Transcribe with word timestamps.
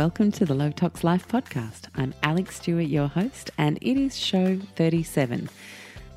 Welcome 0.00 0.32
to 0.32 0.46
the 0.46 0.54
Low 0.54 0.70
Tox 0.70 1.04
Life 1.04 1.28
podcast. 1.28 1.88
I'm 1.94 2.14
Alexx 2.22 2.52
Stewart, 2.52 2.86
your 2.86 3.06
host, 3.06 3.50
and 3.58 3.76
it 3.82 3.98
is 3.98 4.18
show 4.18 4.58
37. 4.76 5.50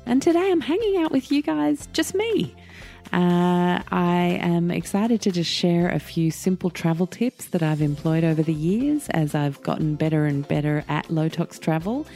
And 0.06 0.22
today 0.22 0.50
I'm 0.50 0.62
hanging 0.62 1.02
out 1.02 1.12
with 1.12 1.30
you 1.30 1.42
guys, 1.42 1.86
just 1.92 2.14
me. 2.14 2.54
Uh, 3.12 3.82
I 3.92 4.38
am 4.40 4.70
excited 4.70 5.20
to 5.20 5.30
just 5.30 5.50
share 5.50 5.90
a 5.90 5.98
few 5.98 6.30
simple 6.30 6.70
travel 6.70 7.06
tips 7.06 7.48
that 7.48 7.62
I've 7.62 7.82
employed 7.82 8.24
over 8.24 8.42
the 8.42 8.54
years 8.54 9.10
as 9.10 9.34
I've 9.34 9.60
gotten 9.60 9.96
better 9.96 10.24
and 10.24 10.48
better 10.48 10.82
at 10.88 11.10
low 11.10 11.28
tox 11.28 11.58
travel 11.58 12.06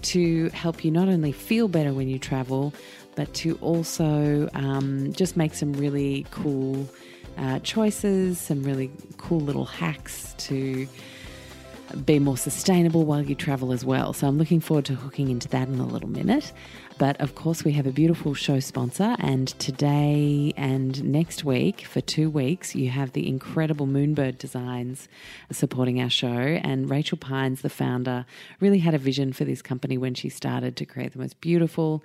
to 0.00 0.48
help 0.54 0.82
you 0.82 0.90
not 0.90 1.08
only 1.08 1.32
feel 1.32 1.68
better 1.68 1.92
when 1.92 2.08
you 2.08 2.18
travel, 2.18 2.72
but 3.16 3.34
to 3.34 3.58
also 3.60 4.48
um, 4.54 5.12
just 5.12 5.36
make 5.36 5.52
some 5.52 5.74
really 5.74 6.24
cool 6.30 6.88
uh, 7.36 7.58
choices, 7.58 8.40
some 8.40 8.62
really 8.62 8.90
cool 9.18 9.40
little 9.40 9.66
hacks 9.66 10.34
to 10.38 10.88
be 12.04 12.18
more 12.18 12.36
sustainable 12.36 13.04
while 13.04 13.22
you 13.22 13.34
travel 13.34 13.72
as 13.72 13.84
well. 13.84 14.12
So 14.12 14.26
I'm 14.26 14.38
looking 14.38 14.60
forward 14.60 14.84
to 14.86 14.94
hooking 14.94 15.28
into 15.28 15.48
that 15.48 15.68
in 15.68 15.78
a 15.78 15.86
little 15.86 16.08
minute. 16.08 16.52
But 16.98 17.20
of 17.20 17.34
course, 17.34 17.64
we 17.64 17.72
have 17.72 17.86
a 17.86 17.92
beautiful 17.92 18.34
show 18.34 18.58
sponsor, 18.58 19.16
and 19.20 19.46
today 19.60 20.52
and 20.56 21.04
next 21.04 21.44
week, 21.44 21.82
for 21.82 22.00
two 22.00 22.28
weeks, 22.28 22.74
you 22.74 22.90
have 22.90 23.12
the 23.12 23.28
incredible 23.28 23.86
Moonbird 23.86 24.38
Designs 24.38 25.08
supporting 25.52 26.00
our 26.00 26.10
show. 26.10 26.26
And 26.28 26.90
Rachel 26.90 27.16
Pines, 27.16 27.62
the 27.62 27.70
founder, 27.70 28.26
really 28.58 28.80
had 28.80 28.94
a 28.94 28.98
vision 28.98 29.32
for 29.32 29.44
this 29.44 29.62
company 29.62 29.96
when 29.96 30.14
she 30.14 30.28
started 30.28 30.74
to 30.76 30.84
create 30.84 31.12
the 31.12 31.20
most 31.20 31.40
beautiful, 31.40 32.02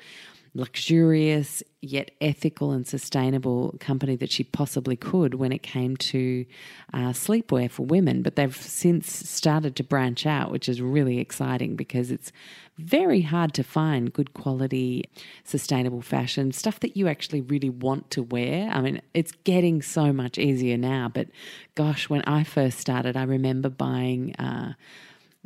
luxurious 0.56 1.64
yet 1.82 2.12
ethical 2.22 2.72
and 2.72 2.88
sustainable 2.88 3.76
company 3.80 4.16
that 4.16 4.32
she 4.32 4.44
possibly 4.44 4.96
could 4.96 5.34
when 5.34 5.52
it 5.52 5.64
came 5.64 5.98
to 5.98 6.46
uh, 6.94 7.09
sleepwear 7.09 7.70
for 7.70 7.86
women. 7.86 8.22
But 8.22 8.36
they've 8.36 8.56
since 8.56 9.30
started 9.30 9.76
to 9.76 9.84
branch 9.84 10.26
out, 10.26 10.52
which 10.52 10.70
is 10.70 10.81
really 10.81 11.20
exciting 11.20 11.76
because 11.76 12.12
it's 12.12 12.31
very 12.78 13.22
hard 13.22 13.54
to 13.56 13.64
find 13.64 14.14
good 14.14 14.34
quality, 14.34 15.04
sustainable 15.44 16.02
fashion, 16.02 16.52
stuff 16.52 16.80
that 16.81 16.96
you 16.96 17.08
actually 17.08 17.42
really 17.42 17.70
want 17.70 18.09
to 18.12 18.24
wear. 18.24 18.70
I 18.70 18.81
mean, 18.81 19.02
it's 19.14 19.31
getting 19.44 19.81
so 19.81 20.14
much 20.14 20.38
easier 20.38 20.78
now, 20.78 21.09
but 21.14 21.28
gosh, 21.76 22.09
when 22.09 22.22
I 22.24 22.44
first 22.44 22.80
started, 22.80 23.18
I 23.18 23.24
remember 23.24 23.70
buying. 23.70 24.36
Uh, 24.36 24.74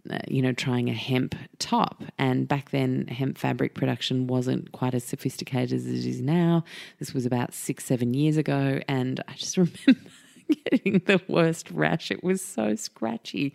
Uh, 0.09 0.19
you 0.27 0.41
know, 0.41 0.53
trying 0.53 0.89
a 0.89 0.93
hemp 0.93 1.35
top. 1.59 2.03
And 2.17 2.47
back 2.47 2.71
then, 2.71 3.07
hemp 3.07 3.37
fabric 3.37 3.73
production 3.73 4.27
wasn't 4.27 4.71
quite 4.71 4.93
as 4.93 5.03
sophisticated 5.03 5.73
as 5.73 5.85
it 5.85 6.05
is 6.05 6.21
now. 6.21 6.63
This 6.99 7.13
was 7.13 7.25
about 7.25 7.53
six, 7.53 7.85
seven 7.85 8.13
years 8.13 8.37
ago. 8.37 8.79
And 8.87 9.21
I 9.27 9.33
just 9.33 9.57
remember 9.57 9.99
getting 10.65 11.01
the 11.05 11.21
worst 11.27 11.69
rash. 11.71 12.11
It 12.11 12.23
was 12.23 12.41
so 12.41 12.75
scratchy. 12.75 13.53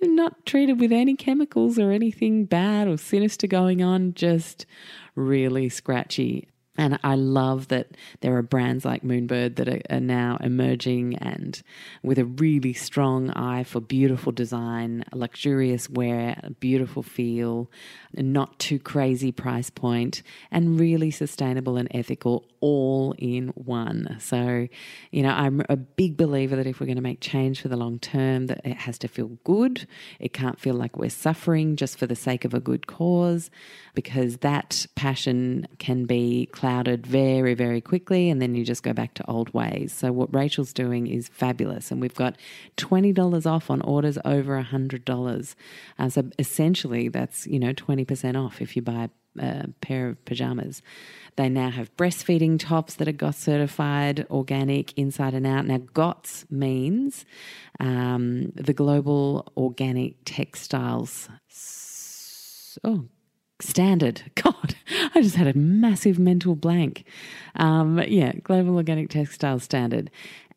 Not 0.00 0.44
treated 0.46 0.80
with 0.80 0.92
any 0.92 1.14
chemicals 1.14 1.78
or 1.78 1.90
anything 1.90 2.44
bad 2.44 2.88
or 2.88 2.96
sinister 2.96 3.46
going 3.46 3.82
on, 3.82 4.14
just 4.14 4.66
really 5.14 5.68
scratchy. 5.68 6.48
And 6.78 6.98
I 7.04 7.16
love 7.16 7.68
that 7.68 7.88
there 8.22 8.34
are 8.36 8.42
brands 8.42 8.84
like 8.84 9.02
Moonbird 9.02 9.56
that 9.56 9.68
are, 9.68 9.82
are, 9.90 10.00
now 10.00 10.38
emerging 10.40 11.16
and 11.16 11.62
with 12.02 12.18
a 12.18 12.24
really 12.24 12.72
strong 12.72 13.28
eye 13.30 13.62
for 13.62 13.78
beautiful 13.78 14.32
design, 14.32 15.04
luxurious 15.12 15.90
wear, 15.90 16.40
beautiful 16.60 17.02
feel, 17.02 17.70
not 18.14 18.58
too 18.58 18.78
crazy 18.78 19.30
price 19.30 19.68
point, 19.68 20.22
and 20.50 20.80
really 20.80 21.10
sustainable 21.10 21.76
and 21.76 21.88
ethical 21.90 22.46
all 22.60 23.14
in 23.18 23.48
one. 23.48 24.16
So, 24.18 24.66
you 25.10 25.22
know, 25.22 25.30
I'm 25.30 25.62
a 25.68 25.76
big 25.76 26.16
believer 26.16 26.56
that 26.56 26.66
if 26.66 26.80
we're 26.80 26.86
going 26.86 26.96
to 26.96 27.02
make 27.02 27.20
change 27.20 27.60
for 27.60 27.68
the 27.68 27.76
long 27.76 27.98
term, 27.98 28.46
that 28.46 28.62
it 28.64 28.78
has 28.78 28.98
to 29.00 29.08
feel 29.08 29.28
good. 29.44 29.86
It 30.18 30.32
can't 30.32 30.58
feel 30.58 30.74
like 30.74 30.96
we're 30.96 31.10
suffering 31.10 31.76
just 31.76 31.98
for 31.98 32.06
the 32.06 32.16
sake 32.16 32.46
of 32.46 32.54
a 32.54 32.60
good 32.60 32.86
cause, 32.86 33.50
because 33.94 34.38
that 34.38 34.86
passion 34.94 35.66
can 35.78 36.06
be 36.06 36.48
clouded 36.62 37.04
very, 37.04 37.54
very 37.54 37.80
quickly, 37.80 38.30
and 38.30 38.40
then 38.40 38.54
you 38.54 38.64
just 38.64 38.84
go 38.84 38.92
back 38.92 39.14
to 39.14 39.28
old 39.28 39.52
ways. 39.52 39.92
So, 39.92 40.12
what 40.12 40.32
Rachel's 40.32 40.72
doing 40.72 41.08
is 41.08 41.26
fabulous, 41.26 41.90
and 41.90 42.00
we've 42.00 42.14
got 42.14 42.36
$20 42.76 43.46
off 43.46 43.68
on 43.68 43.80
orders 43.80 44.16
over 44.24 44.62
$100. 44.62 45.54
Uh, 45.98 46.08
so, 46.08 46.30
essentially, 46.38 47.08
that's, 47.08 47.48
you 47.48 47.58
know, 47.58 47.72
20% 47.72 48.40
off 48.40 48.62
if 48.62 48.76
you 48.76 48.82
buy 48.82 49.10
a 49.40 49.70
pair 49.80 50.10
of 50.10 50.24
pajamas. 50.24 50.82
They 51.34 51.48
now 51.48 51.70
have 51.70 51.96
breastfeeding 51.96 52.60
tops 52.60 52.94
that 52.94 53.08
are 53.08 53.12
GOTS 53.12 53.38
certified, 53.38 54.24
organic, 54.30 54.96
inside 54.96 55.34
and 55.34 55.48
out. 55.48 55.66
Now, 55.66 55.78
GOTS 55.78 56.46
means 56.48 57.24
um, 57.80 58.52
the 58.54 58.72
Global 58.72 59.50
Organic 59.56 60.14
Textiles. 60.24 61.28
Oh, 62.84 63.08
standard. 63.62 64.22
God, 64.34 64.74
I 65.14 65.22
just 65.22 65.36
had 65.36 65.46
a 65.46 65.56
massive 65.56 66.18
mental 66.18 66.54
blank. 66.54 67.04
Um, 67.56 68.02
yeah, 68.06 68.32
Global 68.42 68.76
Organic 68.76 69.10
Textile 69.10 69.60
Standard 69.60 70.10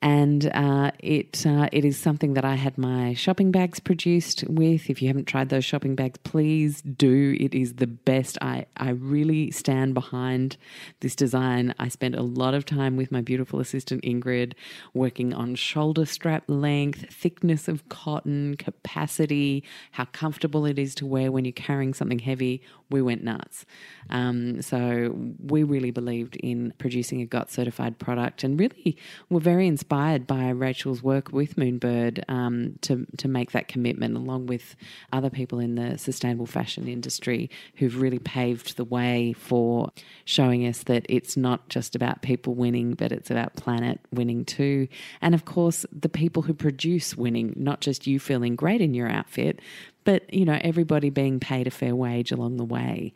and 0.06 0.52
uh, 0.54 0.92
it 1.00 1.48
uh, 1.48 1.68
it 1.72 1.84
is 1.84 1.98
something 1.98 2.36
that 2.36 2.46
I 2.46 2.54
had 2.54 2.78
my 2.78 3.16
shopping 3.16 3.52
bags 3.52 3.80
produced 3.80 4.44
with. 4.48 4.88
If 4.88 5.02
you 5.02 5.08
haven't 5.08 5.26
tried 5.26 5.50
those 5.50 5.66
shopping 5.66 5.96
bags, 5.96 6.20
please 6.20 6.84
do. 6.84 7.36
It 7.40 7.56
is 7.56 7.74
the 7.74 7.88
best. 7.88 8.38
I 8.40 8.68
I 8.78 8.92
really 8.92 9.50
stand 9.50 9.96
behind 9.96 10.58
this 11.00 11.16
design. 11.16 11.74
I 11.80 11.88
spent 11.88 12.14
a 12.14 12.22
lot 12.22 12.54
of 12.54 12.68
time 12.68 12.98
with 12.98 13.12
my 13.12 13.22
beautiful 13.22 13.60
assistant 13.60 14.04
Ingrid 14.04 14.54
working 14.94 15.34
on 15.34 15.56
shoulder 15.56 16.06
strap 16.06 16.44
length, 16.48 17.12
thickness 17.12 17.68
of 17.68 17.90
cotton, 17.90 18.58
capacity, 18.58 19.64
how 19.94 20.06
comfortable 20.06 20.68
it 20.68 20.78
is 20.78 20.94
to 20.96 21.08
wear 21.08 21.32
when 21.32 21.46
you're 21.46 21.52
carrying 21.52 21.96
something 21.96 22.20
heavy. 22.20 22.62
We 22.92 23.02
went 23.02 23.24
nuts. 23.24 23.66
Um, 24.12 24.62
so 24.62 25.16
we 25.44 25.64
really 25.64 25.90
believed 25.90 26.36
in 26.36 26.76
producing 26.78 27.22
a 27.22 27.26
GOT 27.26 27.50
certified 27.50 27.98
product, 27.98 28.44
and 28.44 28.60
really 28.60 28.96
were 29.32 29.40
very 29.40 29.66
inspired 29.66 29.95
inspired 29.96 30.28
by 30.28 30.50
Rachel's 30.50 31.02
work 31.02 31.32
with 31.32 31.56
Moonbird 31.56 32.30
um, 32.30 32.78
to 32.82 33.08
to 33.18 33.30
make 33.30 33.52
that 33.52 33.70
commitment, 33.70 34.18
along 34.18 34.48
with 34.48 34.76
other 35.14 35.30
people 35.30 35.58
in 35.60 35.76
the 35.76 35.98
sustainable 35.98 36.46
fashion 36.46 36.90
industry 36.90 37.50
who've 37.76 38.02
really 38.02 38.20
paved 38.20 38.76
the 38.76 38.84
way 38.84 39.32
for 39.32 39.90
showing 40.26 40.68
us 40.68 40.84
that 40.84 41.06
it's 41.08 41.38
not 41.38 41.70
just 41.70 41.96
about 41.96 42.22
people 42.22 42.54
winning, 42.56 42.94
but 42.94 43.14
it's 43.14 43.32
about 43.32 43.56
planet 43.56 44.02
winning 44.12 44.44
too. 44.44 44.90
And 45.22 45.34
of 45.34 45.46
course, 45.46 45.86
the 45.94 46.10
people 46.10 46.42
who 46.42 46.54
produce 46.54 47.16
winning, 47.16 47.54
not 47.56 47.80
just 47.80 48.06
you 48.06 48.20
feeling 48.20 48.58
great 48.58 48.82
in 48.82 48.94
your 48.94 49.08
outfit, 49.08 49.62
but 50.06 50.34
you 50.34 50.46
know 50.46 50.58
everybody 50.62 51.10
being 51.10 51.40
paid 51.40 51.68
a 51.68 51.72
fair 51.72 51.96
wage 51.96 52.32
along 52.32 52.56
the 52.56 52.64
way. 52.64 53.14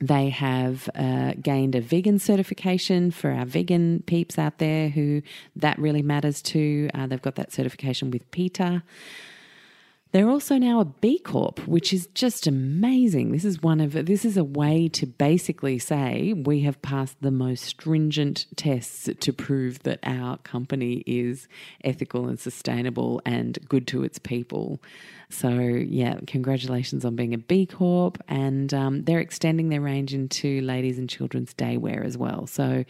They 0.00 0.30
have 0.30 0.88
uh, 0.94 1.34
gained 1.42 1.74
a 1.74 1.80
vegan 1.80 2.18
certification 2.18 3.10
for 3.10 3.30
our 3.30 3.44
vegan 3.44 4.04
peeps 4.06 4.38
out 4.38 4.58
there 4.58 4.88
who 4.88 5.22
that 5.56 5.78
really 5.78 6.02
matters 6.02 6.40
to. 6.42 6.88
Uh, 6.94 7.06
they've 7.06 7.20
got 7.20 7.34
that 7.34 7.52
certification 7.52 8.10
with 8.10 8.30
PETA. 8.30 8.82
They're 10.10 10.30
also 10.30 10.56
now 10.56 10.80
a 10.80 10.86
B 10.86 11.18
Corp, 11.18 11.58
which 11.68 11.92
is 11.92 12.06
just 12.14 12.46
amazing. 12.46 13.30
This 13.32 13.44
is 13.44 13.62
one 13.62 13.78
of 13.78 13.92
this 13.92 14.24
is 14.24 14.38
a 14.38 14.44
way 14.44 14.88
to 14.88 15.06
basically 15.06 15.78
say 15.78 16.32
we 16.32 16.60
have 16.60 16.80
passed 16.80 17.16
the 17.20 17.30
most 17.30 17.64
stringent 17.64 18.46
tests 18.56 19.10
to 19.20 19.32
prove 19.34 19.82
that 19.82 19.98
our 20.04 20.38
company 20.38 21.02
is 21.06 21.46
ethical 21.84 22.26
and 22.26 22.40
sustainable 22.40 23.20
and 23.26 23.58
good 23.68 23.86
to 23.88 24.02
its 24.02 24.18
people. 24.18 24.80
So 25.30 25.50
yeah, 25.50 26.18
congratulations 26.26 27.04
on 27.04 27.14
being 27.14 27.34
a 27.34 27.38
B 27.38 27.66
Corp, 27.66 28.22
and 28.28 28.72
um, 28.72 29.04
they're 29.04 29.20
extending 29.20 29.68
their 29.68 29.80
range 29.80 30.14
into 30.14 30.62
ladies 30.62 30.98
and 30.98 31.08
children's 31.08 31.52
day 31.52 31.76
wear 31.76 32.02
as 32.02 32.16
well. 32.16 32.46
So 32.46 32.84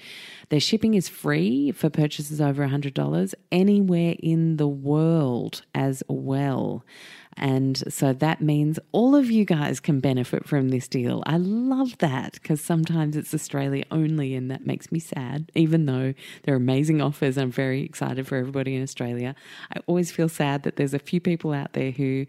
their 0.51 0.61
shipping 0.61 0.95
is 0.95 1.09
free 1.09 1.73
for 1.73 1.91
purchases 1.91 2.41
over 2.41 2.67
hundred 2.67 2.95
dollars 2.95 3.35
anywhere 3.51 4.15
in 4.21 4.57
the 4.57 4.69
world 4.69 5.63
as 5.75 6.03
well. 6.09 6.85
And 7.39 7.93
so 7.93 8.13
that 8.13 8.41
means 8.41 8.79
all 8.93 9.15
of 9.15 9.31
you 9.31 9.45
guys 9.45 9.81
can 9.81 10.01
benefit 10.01 10.47
from 10.47 10.71
this 10.71 10.89
deal. 10.89 11.23
I 11.27 11.37
love 11.37 11.97
that 11.99 12.35
because 12.35 12.61
sometimes 12.61 13.17
it's 13.17 13.33
Australia 13.33 13.85
only, 13.91 14.35
and 14.35 14.51
that 14.51 14.67
makes 14.67 14.91
me 14.91 14.99
sad, 14.99 15.51
even 15.55 15.87
though 15.87 16.15
they're 16.43 16.57
amazing 16.57 17.01
offers. 17.01 17.39
I'm 17.39 17.53
very 17.53 17.83
excited 17.83 18.27
for 18.27 18.37
everybody 18.37 18.75
in 18.75 18.83
Australia. 18.83 19.35
I 19.75 19.81
always 19.87 20.11
feel 20.11 20.29
sad 20.29 20.65
that 20.65 20.77
there's 20.77 20.95
a 20.95 20.99
few 20.99 21.21
people 21.21 21.53
out 21.53 21.75
there 21.75 21.93
who 21.93 22.27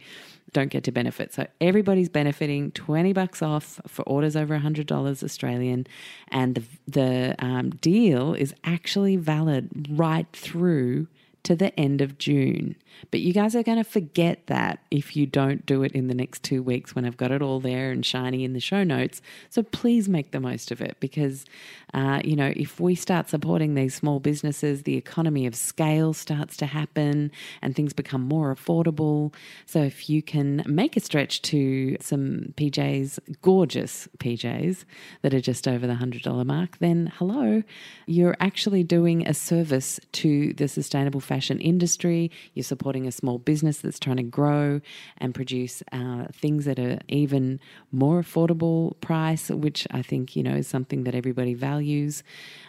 don't 0.54 0.70
get 0.70 0.84
to 0.84 0.92
benefit. 0.92 1.34
So 1.34 1.48
everybody's 1.62 2.10
benefiting 2.10 2.72
20 2.72 3.14
bucks 3.14 3.42
off 3.42 3.80
for 3.88 4.04
orders 4.04 4.36
over 4.36 4.58
$100 4.58 5.24
Australian. 5.24 5.88
And 6.30 6.56
the, 6.56 6.64
the 6.88 7.36
um, 7.46 7.72
deal 7.72 8.34
is 8.34 8.54
actually 8.64 9.16
valid 9.16 9.88
right 9.92 10.28
through 10.34 11.08
to 11.44 11.56
the 11.56 11.78
end 11.80 12.02
of 12.02 12.18
June. 12.18 12.76
But 13.12 13.22
you 13.22 13.34
guys 13.34 13.56
are 13.56 13.64
going 13.64 13.78
to 13.78 13.84
forget 13.84 14.48
that 14.48 14.80
if 14.92 15.16
you 15.16 15.26
don't 15.26 15.66
do 15.66 15.84
it 15.84 15.92
in 15.94 16.08
the 16.08 16.14
next 16.14 16.44
two 16.44 16.62
weeks 16.62 16.96
when 16.96 17.06
I've 17.06 17.18
got 17.18 17.32
it 17.32 17.42
all 17.42 17.60
there 17.60 17.92
and 17.92 18.06
shiny 18.06 18.44
in 18.44 18.54
the 18.54 18.60
show 18.60 18.84
notes. 18.84 19.22
So 19.50 19.64
please 19.64 20.10
make 20.10 20.32
the 20.32 20.40
most 20.40 20.72
of 20.72 20.82
it 20.82 20.98
because, 21.00 21.46
uh, 21.94 22.22
you 22.24 22.36
know, 22.36 22.54
if 22.56 22.80
we 22.80 22.96
start 22.96 23.30
supporting 23.30 23.76
these 23.76 23.96
small 23.96 24.20
businesses, 24.20 24.84
the 24.84 24.98
economy 24.98 25.46
of 25.46 25.56
scale 25.56 26.14
starts 26.14 26.58
to 26.58 26.66
happen 26.66 27.32
and 27.62 27.76
things 27.76 27.94
become 27.94 28.22
more 28.22 28.54
affordable. 28.54 29.34
So 29.66 29.82
if 29.82 30.10
you 30.10 30.22
can 30.22 30.64
make 30.68 30.98
a 30.98 31.00
stretch 31.00 31.42
to 31.44 31.98
some 32.02 32.54
PJs, 32.58 33.20
gorgeous 33.42 34.08
PJs 34.18 34.84
that 35.22 35.34
are 35.34 35.42
just 35.42 35.68
over 35.68 35.88
the 35.88 35.94
$100 35.94 36.46
mark, 36.46 36.78
then 36.80 37.12
hello, 37.18 37.64
you're 38.06 38.38
actually 38.40 38.84
doing 38.84 39.26
a 39.28 39.34
service 39.34 40.00
to 40.12 40.54
the 40.54 40.68
sustainable 40.68 41.22
fashion 41.30 41.60
industry. 41.62 42.32
You're 42.54 42.72
supporting 42.74 43.06
a 43.08 43.12
small 43.12 43.38
business 43.38 43.78
that's 43.78 44.00
trying 44.00 44.18
to 44.18 44.24
grow 44.40 44.82
and 45.20 45.36
produce 45.40 45.84
uh, 45.92 46.26
things 46.34 46.68
at 46.68 46.80
an 46.80 47.00
even 47.08 47.60
more 47.92 48.20
affordable 48.24 49.00
price, 49.00 49.50
which 49.50 49.88
I 49.92 50.02
think, 50.02 50.36
you 50.36 50.44
know, 50.44 50.56
is 50.56 50.68
something 50.68 51.04
that 51.06 51.14
everybody 51.14 51.54
values. 51.54 52.24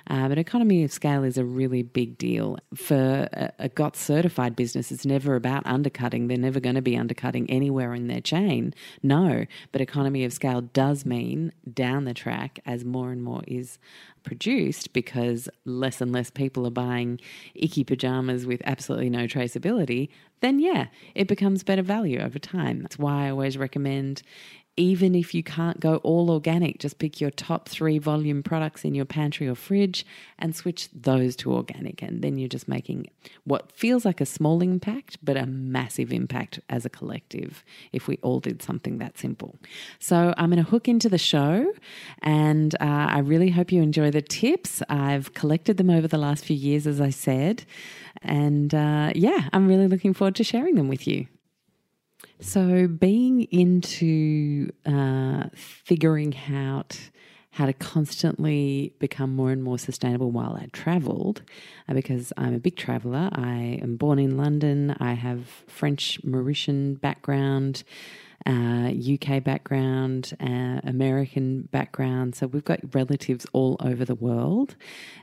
Uh, 0.09 0.29
but 0.29 0.39
economy 0.39 0.85
of 0.85 0.93
scale 0.93 1.25
is 1.25 1.39
a 1.39 1.45
really 1.45 1.83
big 1.83 2.19
deal. 2.19 2.59
For 2.75 3.29
a, 3.33 3.53
a 3.59 3.69
GOTS 3.69 3.99
certified 3.99 4.55
business, 4.57 4.93
it's 4.93 5.07
never 5.07 5.35
about 5.37 5.63
undercutting. 5.67 6.29
They're 6.29 6.37
never 6.49 6.61
going 6.61 6.75
to 6.75 6.83
be 6.83 6.97
undercutting 6.97 7.49
anywhere 7.49 7.95
in 7.95 8.09
their 8.09 8.21
chain. 8.21 8.75
No, 9.03 9.47
but 9.73 9.81
economy 9.81 10.25
of 10.25 10.33
scale 10.33 10.61
does 10.61 11.07
mean 11.07 11.53
down 11.73 12.05
the 12.05 12.15
track 12.15 12.61
as 12.67 12.85
more 12.85 13.11
and 13.11 13.23
more 13.23 13.43
is 13.47 13.79
produced 14.23 14.93
because 14.93 15.49
less 15.65 16.01
and 16.01 16.13
less 16.13 16.31
people 16.31 16.67
are 16.67 16.71
buying 16.71 17.21
icky 17.55 17.85
pajamas 17.85 18.47
with 18.47 18.63
absolutely 18.65 19.11
no 19.11 19.25
traceability, 19.27 20.09
then 20.41 20.59
yeah, 20.59 20.87
it 21.15 21.29
becomes 21.29 21.63
better 21.63 21.83
value 21.83 22.21
over 22.21 22.39
time. 22.39 22.81
That's 22.81 22.99
why 22.99 23.27
I 23.27 23.31
always 23.31 23.59
recommend 23.59 24.23
even 24.81 25.15
if 25.15 25.35
you 25.35 25.43
can't 25.43 25.79
go 25.79 25.97
all 25.97 26.31
organic, 26.31 26.79
just 26.79 26.99
pick 26.99 27.21
your 27.21 27.31
top 27.31 27.69
three 27.69 27.99
volume 27.99 28.43
products 28.43 28.83
in 28.83 28.95
your 28.95 29.05
pantry 29.05 29.47
or 29.47 29.55
fridge 29.55 30.07
and 30.39 30.57
switch 30.57 30.89
those 30.95 31.37
to 31.37 31.53
organic. 31.53 32.01
And 32.01 32.23
then 32.23 32.39
you're 32.39 32.49
just 32.49 32.67
making 32.67 33.11
what 33.45 33.71
feels 33.73 34.07
like 34.07 34.23
a 34.23 34.27
small 34.27 34.63
impact, 34.63 35.19
but 35.23 35.37
a 35.37 35.45
massive 35.45 36.13
impact 36.13 36.61
as 36.71 36.87
a 36.87 36.89
collective 36.89 37.63
if 37.93 38.09
we 38.09 38.17
all 38.23 38.41
did 38.41 38.63
something 38.63 38.97
that 38.99 39.19
simple. 39.19 39.57
So 39.99 40.33
I'm 40.39 40.51
going 40.51 40.65
to 40.65 40.71
hook 40.71 40.89
into 40.89 41.11
the 41.11 41.19
show 41.19 41.73
and 42.23 42.75
uh, 42.81 43.09
I 43.11 43.19
really 43.19 43.51
hope 43.51 43.71
you 43.71 43.83
enjoy 43.83 44.11
the 44.11 44.23
tips. 44.23 44.83
I've 44.89 45.35
collected 45.35 45.77
them 45.77 45.91
over 45.91 46.09
the 46.09 46.19
last 46.19 46.47
few 46.47 46.57
years, 46.57 46.87
as 46.87 47.03
I 47.03 47.11
said. 47.11 47.65
And 48.23 48.75
uh, 48.75 49.13
yeah, 49.15 49.49
I'm 49.53 49.69
really 49.69 49.89
looking 49.89 50.15
forward 50.15 50.37
to 50.37 50.45
sharing 50.45 50.77
them 50.77 50.89
with 50.89 51.07
you. 51.07 51.27
So, 52.43 52.89
being 52.89 53.43
into 53.51 54.71
uh, 54.87 55.51
figuring 55.55 56.35
out 56.51 56.99
how 57.51 57.67
to 57.67 57.75
constantly 57.75 58.95
become 58.99 59.37
more 59.37 59.51
and 59.51 59.63
more 59.63 59.79
sustainable 59.79 60.31
while 60.31 60.55
I 60.55 60.69
traveled, 60.73 61.43
uh, 61.87 61.93
because 61.93 62.33
I'm 62.39 62.55
a 62.55 62.59
big 62.59 62.77
traveler. 62.77 63.29
I 63.33 63.79
am 63.83 63.97
born 63.97 64.19
in 64.19 64.39
London. 64.39 64.97
I 64.99 65.13
have 65.13 65.49
French 65.67 66.19
Mauritian 66.25 66.99
background 66.99 67.83
uh, 68.47 68.91
UK 68.91 69.43
background, 69.45 70.33
uh, 70.41 70.81
American 70.85 71.69
background. 71.71 72.35
So 72.35 72.47
we've 72.47 72.65
got 72.65 72.95
relatives 72.95 73.47
all 73.53 73.77
over 73.81 74.05
the 74.05 74.15
world, 74.15 74.77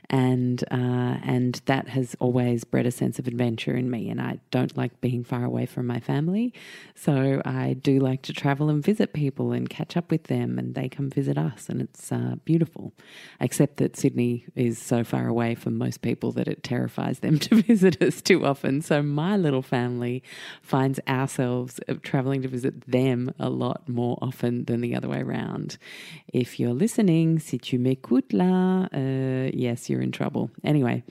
and 0.08 0.62
uh, 0.70 1.18
and 1.24 1.60
that 1.66 1.88
has 1.88 2.14
always 2.20 2.62
bred 2.64 2.86
a 2.86 2.92
sense 2.92 3.18
of 3.18 3.26
adventure 3.26 3.74
in 3.74 3.90
me. 3.90 4.08
And 4.08 4.20
I 4.20 4.38
don't 4.50 4.76
like 4.76 5.00
being 5.00 5.24
far 5.24 5.44
away 5.44 5.66
from 5.66 5.86
my 5.86 5.98
family, 5.98 6.54
so 6.94 7.42
I 7.44 7.74
do 7.74 7.98
like 7.98 8.22
to 8.22 8.32
travel 8.32 8.68
and 8.70 8.84
visit 8.84 9.12
people 9.12 9.52
and 9.52 9.68
catch 9.68 9.96
up 9.96 10.10
with 10.10 10.24
them, 10.24 10.58
and 10.58 10.74
they 10.76 10.88
come 10.88 11.10
visit 11.10 11.36
us, 11.36 11.68
and 11.68 11.80
it's 11.80 12.12
uh, 12.12 12.36
beautiful. 12.44 12.92
Except 13.40 13.78
that 13.78 13.96
Sydney 13.96 14.46
is 14.54 14.78
so 14.78 15.02
far 15.02 15.26
away 15.26 15.56
from 15.56 15.76
most 15.76 16.02
people 16.02 16.30
that 16.32 16.46
it 16.46 16.62
terrifies 16.62 17.18
them 17.18 17.38
to 17.40 17.62
visit 17.62 18.00
us 18.00 18.22
too 18.22 18.46
often. 18.46 18.80
So 18.80 19.02
my 19.02 19.36
little 19.36 19.62
family 19.62 20.22
finds 20.62 21.00
ourselves 21.08 21.80
uh, 21.88 21.94
traveling 22.02 22.42
to 22.42 22.48
visit 22.48 22.88
them 22.88 23.07
a 23.38 23.48
lot 23.48 23.88
more 23.88 24.18
often 24.22 24.64
than 24.64 24.80
the 24.80 24.94
other 24.94 25.08
way 25.08 25.20
around. 25.20 25.78
If 26.32 26.58
you're 26.60 26.74
listening, 26.74 27.38
si 27.38 27.58
tu 27.58 27.78
m'écoutes 27.78 28.32
là, 28.32 28.88
uh, 28.92 29.50
yes, 29.52 29.88
you're 29.88 30.02
in 30.02 30.12
trouble. 30.12 30.50
Anyway. 30.64 31.02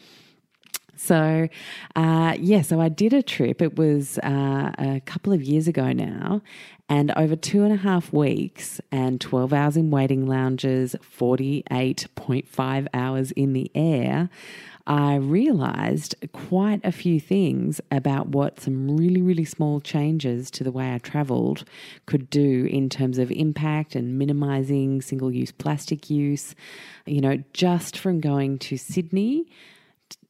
So, 0.97 1.47
uh, 1.95 2.35
yeah, 2.39 2.63
so 2.63 2.81
I 2.81 2.89
did 2.89 3.13
a 3.13 3.21
trip. 3.21 3.61
It 3.61 3.77
was 3.77 4.17
uh, 4.19 4.71
a 4.77 5.01
couple 5.05 5.31
of 5.31 5.43
years 5.43 5.67
ago 5.67 5.91
now, 5.93 6.41
and 6.89 7.11
over 7.15 7.35
two 7.35 7.63
and 7.63 7.71
a 7.71 7.77
half 7.77 8.11
weeks 8.11 8.81
and 8.91 9.21
12 9.21 9.53
hours 9.53 9.77
in 9.77 9.91
waiting 9.91 10.25
lounges, 10.25 10.95
48.5 11.17 12.87
hours 12.93 13.31
in 13.31 13.53
the 13.53 13.69
air, 13.75 14.29
I 14.87 15.15
realized 15.15 16.15
quite 16.31 16.79
a 16.85 16.93
few 16.93 17.19
things 17.19 17.81
about 17.91 18.29
what 18.29 18.61
some 18.61 18.95
really, 18.95 19.21
really 19.21 19.43
small 19.43 19.81
changes 19.81 20.49
to 20.51 20.63
the 20.63 20.71
way 20.71 20.93
I 20.93 20.97
traveled 20.97 21.65
could 22.05 22.29
do 22.29 22.65
in 22.71 22.87
terms 22.87 23.17
of 23.17 23.29
impact 23.29 23.95
and 23.95 24.17
minimizing 24.17 25.01
single 25.01 25.29
use 25.29 25.51
plastic 25.51 26.09
use. 26.09 26.55
You 27.05 27.19
know, 27.19 27.43
just 27.51 27.99
from 27.99 28.21
going 28.21 28.59
to 28.59 28.77
Sydney, 28.77 29.47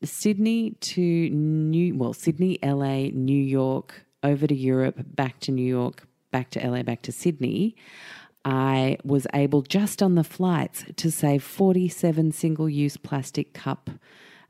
Sydney 0.04 0.72
to 0.72 1.30
New, 1.30 1.96
well, 1.96 2.14
Sydney, 2.14 2.58
LA, 2.64 3.10
New 3.14 3.40
York, 3.40 4.06
over 4.24 4.48
to 4.48 4.56
Europe, 4.56 4.96
back 4.98 5.40
to 5.42 5.52
New 5.52 5.68
York, 5.68 6.08
back 6.32 6.50
to 6.52 6.68
LA, 6.68 6.82
back 6.82 7.04
to 7.04 7.12
Sydney. 7.12 7.76
I 8.44 8.98
was 9.04 9.28
able 9.36 9.62
just 9.62 10.02
on 10.02 10.16
the 10.16 10.24
flights 10.24 10.84
to 10.96 11.12
save 11.12 11.44
47 11.44 12.32
single 12.32 12.68
use 12.68 12.98
plastic 12.98 13.54
cup 13.54 13.92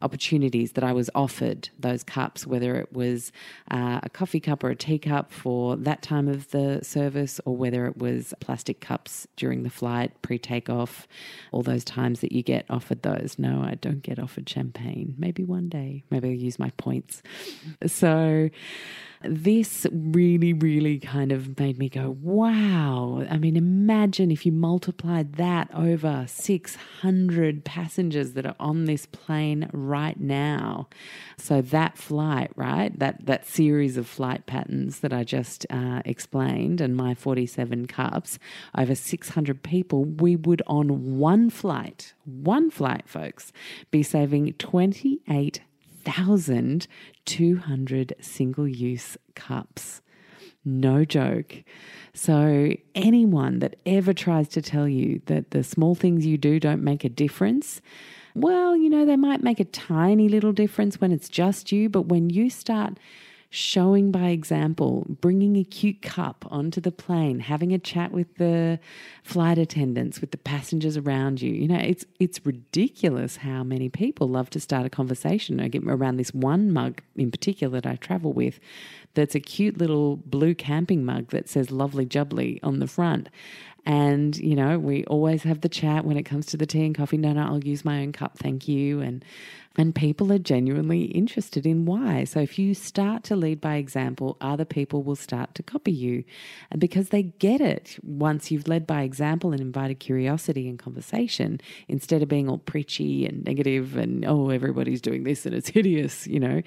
opportunities 0.02 0.74
that 0.74 0.84
I 0.84 0.94
was 0.94 1.10
offered 1.16 1.70
those 1.80 2.04
cups, 2.04 2.46
whether 2.46 2.76
it 2.76 2.94
was 2.94 3.32
uh, 3.72 4.00
a 4.04 4.10
coffee 4.10 4.40
cup 4.40 4.64
or 4.64 4.70
a 4.70 4.76
teacup 4.76 5.32
for 5.32 5.76
that 5.76 6.02
time 6.02 6.28
of 6.28 6.52
the 6.52 6.80
service, 6.84 7.40
or 7.46 7.56
whether 7.56 7.86
it 7.88 7.98
was 7.98 8.34
plastic 8.40 8.80
cups 8.80 9.28
during 9.36 9.64
the 9.64 9.70
flight, 9.70 10.22
pre 10.22 10.38
takeoff, 10.38 11.08
all 11.52 11.64
those 11.64 11.84
times 11.84 12.20
that 12.20 12.32
you 12.32 12.44
get 12.44 12.66
offered 12.70 13.02
those. 13.02 13.36
No, 13.38 13.62
I 13.64 13.76
don't 13.76 14.04
get 14.04 14.20
offered 14.20 14.48
champagne. 14.48 15.16
Maybe 15.18 15.44
one 15.44 15.70
day. 15.70 16.04
Maybe 16.10 16.30
I'll 16.30 16.36
use 16.36 16.60
my 16.60 16.72
points. 16.78 17.24
So, 17.86 18.50
this 19.24 19.88
really, 19.92 20.54
really 20.54 21.00
kind 21.00 21.32
of 21.32 21.60
made 21.60 21.78
me 21.78 21.90
go, 21.90 22.18
wow. 22.22 23.26
I 23.30 23.38
mean, 23.38 23.56
imagine 23.56 24.32
if 24.32 24.46
you 24.46 24.52
multiplied 24.52 25.34
that 25.34 25.70
over 25.74 26.26
600 26.28 27.66
passengers 27.66 28.34
that 28.34 28.46
are 28.46 28.56
on 28.60 28.86
this 28.86 29.06
plane 29.08 29.70
right 29.88 30.20
now. 30.20 30.88
So 31.38 31.62
that 31.62 31.98
flight, 31.98 32.52
right, 32.56 32.98
that, 33.00 33.26
that 33.26 33.46
series 33.46 33.98
of 33.98 34.08
flight 34.08 34.46
patterns 34.46 35.00
that 35.00 35.14
I 35.14 35.24
just 35.24 35.66
uh, 35.70 36.02
explained 36.06 36.82
and 36.82 36.96
my 36.96 37.14
47 37.14 37.88
cups, 37.88 38.40
over 38.78 38.96
600 38.96 39.64
people, 39.64 40.06
we 40.06 40.36
would 40.36 40.62
on 40.68 41.18
one 41.18 41.50
flight, 41.50 42.14
one 42.26 42.70
flight, 42.70 43.08
folks, 43.08 43.52
be 43.92 44.04
saving 44.04 44.54
28 44.54 45.62
1,200 46.08 48.16
single 48.22 48.68
use 48.68 49.18
cups. 49.36 50.02
No 50.64 51.04
joke. 51.06 51.64
So, 52.14 52.74
anyone 52.96 53.60
that 53.60 53.76
ever 53.86 54.14
tries 54.14 54.48
to 54.50 54.62
tell 54.62 54.88
you 54.88 55.22
that 55.26 55.52
the 55.52 55.64
small 55.64 55.96
things 55.96 56.26
you 56.26 56.38
do 56.38 56.60
don't 56.60 56.84
make 56.84 57.04
a 57.04 57.10
difference, 57.10 57.82
well, 58.38 58.76
you 58.76 58.90
know, 58.90 59.06
they 59.06 59.16
might 59.16 59.42
make 59.42 59.60
a 59.60 59.66
tiny 59.66 60.30
little 60.30 60.54
difference 60.54 61.02
when 61.02 61.12
it's 61.12 61.28
just 61.28 61.72
you, 61.72 61.90
but 61.90 62.04
when 62.04 62.30
you 62.30 62.50
start 62.50 62.98
showing 63.50 64.12
by 64.12 64.28
example, 64.28 65.06
bringing 65.08 65.56
a 65.56 65.64
cute 65.64 66.02
cup 66.02 66.46
onto 66.52 66.82
the 66.82 66.92
plane, 66.92 67.40
having 67.40 67.74
a 67.74 67.80
chat 67.80 68.12
with 68.12 68.36
the 68.36 68.78
flight 69.24 69.58
attendants, 69.58 70.20
with 70.20 70.32
the 70.32 70.38
passengers 70.38 70.98
around 70.98 71.42
you. 71.42 71.52
You 71.52 71.68
know, 71.68 71.80
it's 71.80 72.06
it's 72.20 72.46
ridiculous 72.46 73.38
how 73.38 73.64
many 73.64 73.90
people 73.90 74.28
love 74.28 74.50
to 74.52 74.60
start 74.60 74.86
a 74.86 74.90
conversation. 74.90 75.60
I 75.60 75.70
get 75.70 75.84
around 75.86 76.18
this 76.18 76.34
one 76.34 76.72
mug 76.72 77.02
in 77.16 77.32
particular 77.32 77.80
that 77.80 77.90
I 77.90 77.96
travel 77.96 78.34
with 78.34 78.60
that's 79.14 79.34
a 79.34 79.40
cute 79.40 79.78
little 79.78 80.18
blue 80.18 80.54
camping 80.54 81.04
mug 81.04 81.32
that 81.32 81.50
says 81.50 81.72
lovely 81.72 82.06
jubbly 82.06 82.60
on 82.62 82.80
the 82.80 82.88
front. 82.88 83.30
And, 83.88 84.38
you 84.38 84.56
know, 84.58 84.78
we 84.80 85.06
always 85.06 85.44
have 85.44 85.62
the 85.62 85.70
chat 85.70 86.06
when 86.06 86.18
it 86.18 86.24
comes 86.24 86.46
to 86.48 86.58
the 86.58 86.68
tea 86.68 86.86
and 86.86 86.94
coffee. 86.94 87.18
No, 87.18 87.34
no, 87.34 87.44
I'll 87.44 87.64
use 87.64 87.86
my 87.86 88.02
own 88.02 88.12
cup, 88.12 88.38
thank 88.38 88.68
you. 88.68 89.00
And 89.02 89.24
And 89.78 89.96
people 89.96 90.34
are 90.34 90.40
genuinely 90.40 91.04
interested 91.06 91.66
in 91.66 91.86
why. 91.86 92.26
So 92.26 92.42
if 92.42 92.60
you 92.60 92.74
start 92.74 93.24
to 93.26 93.36
lead 93.38 93.62
by 93.62 93.76
example, 93.76 94.38
other 94.42 94.66
people 94.66 95.04
will 95.04 95.16
start 95.16 95.56
to 95.56 95.64
copy 95.64 95.92
you. 95.94 96.26
And 96.72 96.82
because 96.82 97.10
they 97.10 97.24
get 97.24 97.62
it 97.62 97.98
once 98.04 98.52
you've 98.52 98.68
led 98.68 98.88
by 98.88 99.04
example 99.04 99.54
and 99.54 99.62
invited 99.62 100.00
curiosity 100.00 100.68
and 100.68 100.80
conversation, 100.80 101.62
instead 101.88 102.22
of 102.24 102.28
being 102.30 102.50
all 102.50 102.58
preachy 102.58 103.26
and 103.26 103.46
negative 103.46 103.96
and, 103.98 104.26
oh, 104.26 104.50
everybody's 104.50 105.02
doing 105.02 105.24
this 105.24 105.46
and 105.46 105.56
it's 105.56 105.70
hideous, 105.78 106.28
you 106.28 106.40
know, 106.42 106.62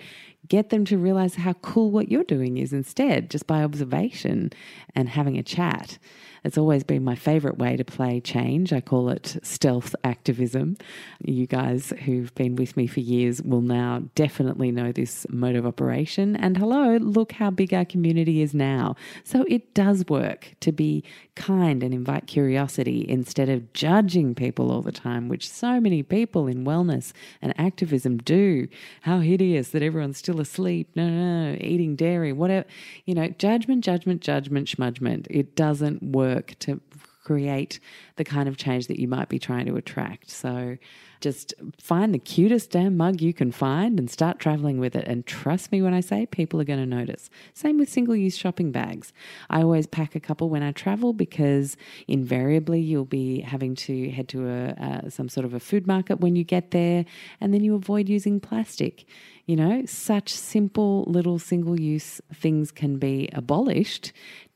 get 0.49 0.71
them 0.71 0.85
to 0.87 0.97
realize 0.97 1.35
how 1.35 1.53
cool 1.55 1.91
what 1.91 2.11
you're 2.11 2.25
doing 2.25 2.59
is 2.59 2.73
instead, 2.73 3.31
just 3.31 3.47
by 3.47 3.62
observation 3.62 4.53
and 4.95 5.09
having 5.11 5.37
a 5.37 5.43
chat. 5.43 5.99
It's 6.44 6.59
always 6.59 6.85
been 6.85 7.04
my 7.04 7.14
favorite 7.14 7.59
way 7.59 7.76
to 7.76 7.85
play 7.85 8.20
change. 8.20 8.73
I 8.73 8.80
call 8.80 9.11
it 9.11 9.37
stealth 9.42 9.94
activism. 10.04 10.76
You 11.25 11.47
guys 11.47 11.92
who've 12.04 12.35
been 12.35 12.56
with 12.56 12.76
me 12.76 12.87
for 12.87 13.00
years 13.00 13.42
will 13.42 13.61
now 13.61 14.02
definitely 14.14 14.70
know 14.70 14.92
this 14.92 15.26
mode 15.28 15.56
of 15.56 15.66
operation. 15.66 16.37
And 16.37 16.56
hello, 16.56 16.97
look 16.97 17.32
how 17.32 17.50
big 17.50 17.75
our 17.75 17.85
community 17.85 18.42
is 18.42 18.54
now. 18.54 18.97
So 19.25 19.44
it 19.49 19.75
does 19.75 20.04
work 20.09 20.54
to 20.61 20.73
be 20.73 21.04
kind 21.40 21.82
and 21.82 21.94
invite 21.94 22.26
curiosity 22.26 23.06
instead 23.09 23.49
of 23.49 23.73
judging 23.73 24.35
people 24.35 24.70
all 24.70 24.82
the 24.82 24.92
time, 24.92 25.28
which 25.28 25.49
so 25.49 25.80
many 25.80 26.02
people 26.02 26.47
in 26.47 26.64
wellness 26.64 27.12
and 27.40 27.59
activism 27.59 28.18
do. 28.18 28.68
How 29.02 29.20
hideous 29.20 29.70
that 29.70 29.82
everyone's 29.82 30.18
still 30.18 30.40
asleep. 30.40 30.90
No, 30.94 31.09
no, 31.09 31.52
no, 31.52 31.59
eating 31.61 31.97
dairy, 31.97 32.32
whatever. 32.32 32.66
You 33.06 33.14
know, 33.14 33.28
judgment, 33.28 33.82
judgment, 33.82 34.20
judgment, 34.20 34.68
schmudgment. 34.68 35.26
It 35.30 35.56
doesn't 35.56 36.02
work 36.02 36.54
to 36.61 36.80
create 37.23 37.81
the 38.17 38.25
kind 38.25 38.49
of 38.49 38.57
change 38.57 38.87
that 38.87 38.99
you 38.99 39.09
might 39.09 39.29
be 39.29 39.39
trying 39.39 39.67
to 39.67 39.77
attract. 39.77 40.31
So 40.31 40.77
just 41.21 41.53
find 41.79 42.15
the 42.15 42.19
cutest 42.19 42.71
damn 42.71 42.97
mug 42.97 43.21
you 43.21 43.35
can 43.35 43.53
find 43.53 43.99
and 43.99 44.11
start 44.11 44.39
traveling 44.39 44.81
with 44.81 44.97
it. 44.97 45.07
And 45.07 45.27
trust 45.27 45.71
me 45.71 45.83
when 45.83 45.93
I 45.93 46.00
say 46.00 46.25
people 46.27 46.61
are 46.61 46.65
going 46.65 46.81
to 46.81 46.87
notice. 46.87 47.29
Same 47.53 47.79
with 47.79 47.91
single 47.91 48.17
use 48.17 48.37
shopping 48.37 48.73
bags. 48.73 49.12
I 49.50 49.62
always 49.62 49.87
pack 49.87 50.15
a 50.15 50.21
couple 50.21 50.49
when 50.49 50.62
I 50.62 50.73
travel 50.73 51.12
because 51.12 51.77
invariably 52.09 52.81
you'll 52.81 53.05
be 53.05 53.41
having 53.41 53.75
to 53.77 54.11
head 54.11 54.29
to 54.29 54.49
a, 54.49 54.69
uh, 54.83 55.11
some 55.11 55.29
sort 55.29 55.45
of 55.45 55.53
a 55.53 55.61
food 55.61 55.87
market 55.87 56.21
when 56.21 56.37
you 56.37 56.45
get 56.45 56.71
there, 56.71 57.05
and 57.41 57.53
then 57.53 57.62
you 57.62 57.75
avoid 57.75 58.09
using 58.09 58.41
plastic. 58.41 59.05
You 59.47 59.57
know, 59.57 59.85
such 59.85 60.31
simple 60.31 61.05
little 61.09 61.39
single 61.39 61.79
use 61.79 62.21
things 62.33 62.71
can 62.71 62.99
be 62.99 63.29
abolished 63.33 64.12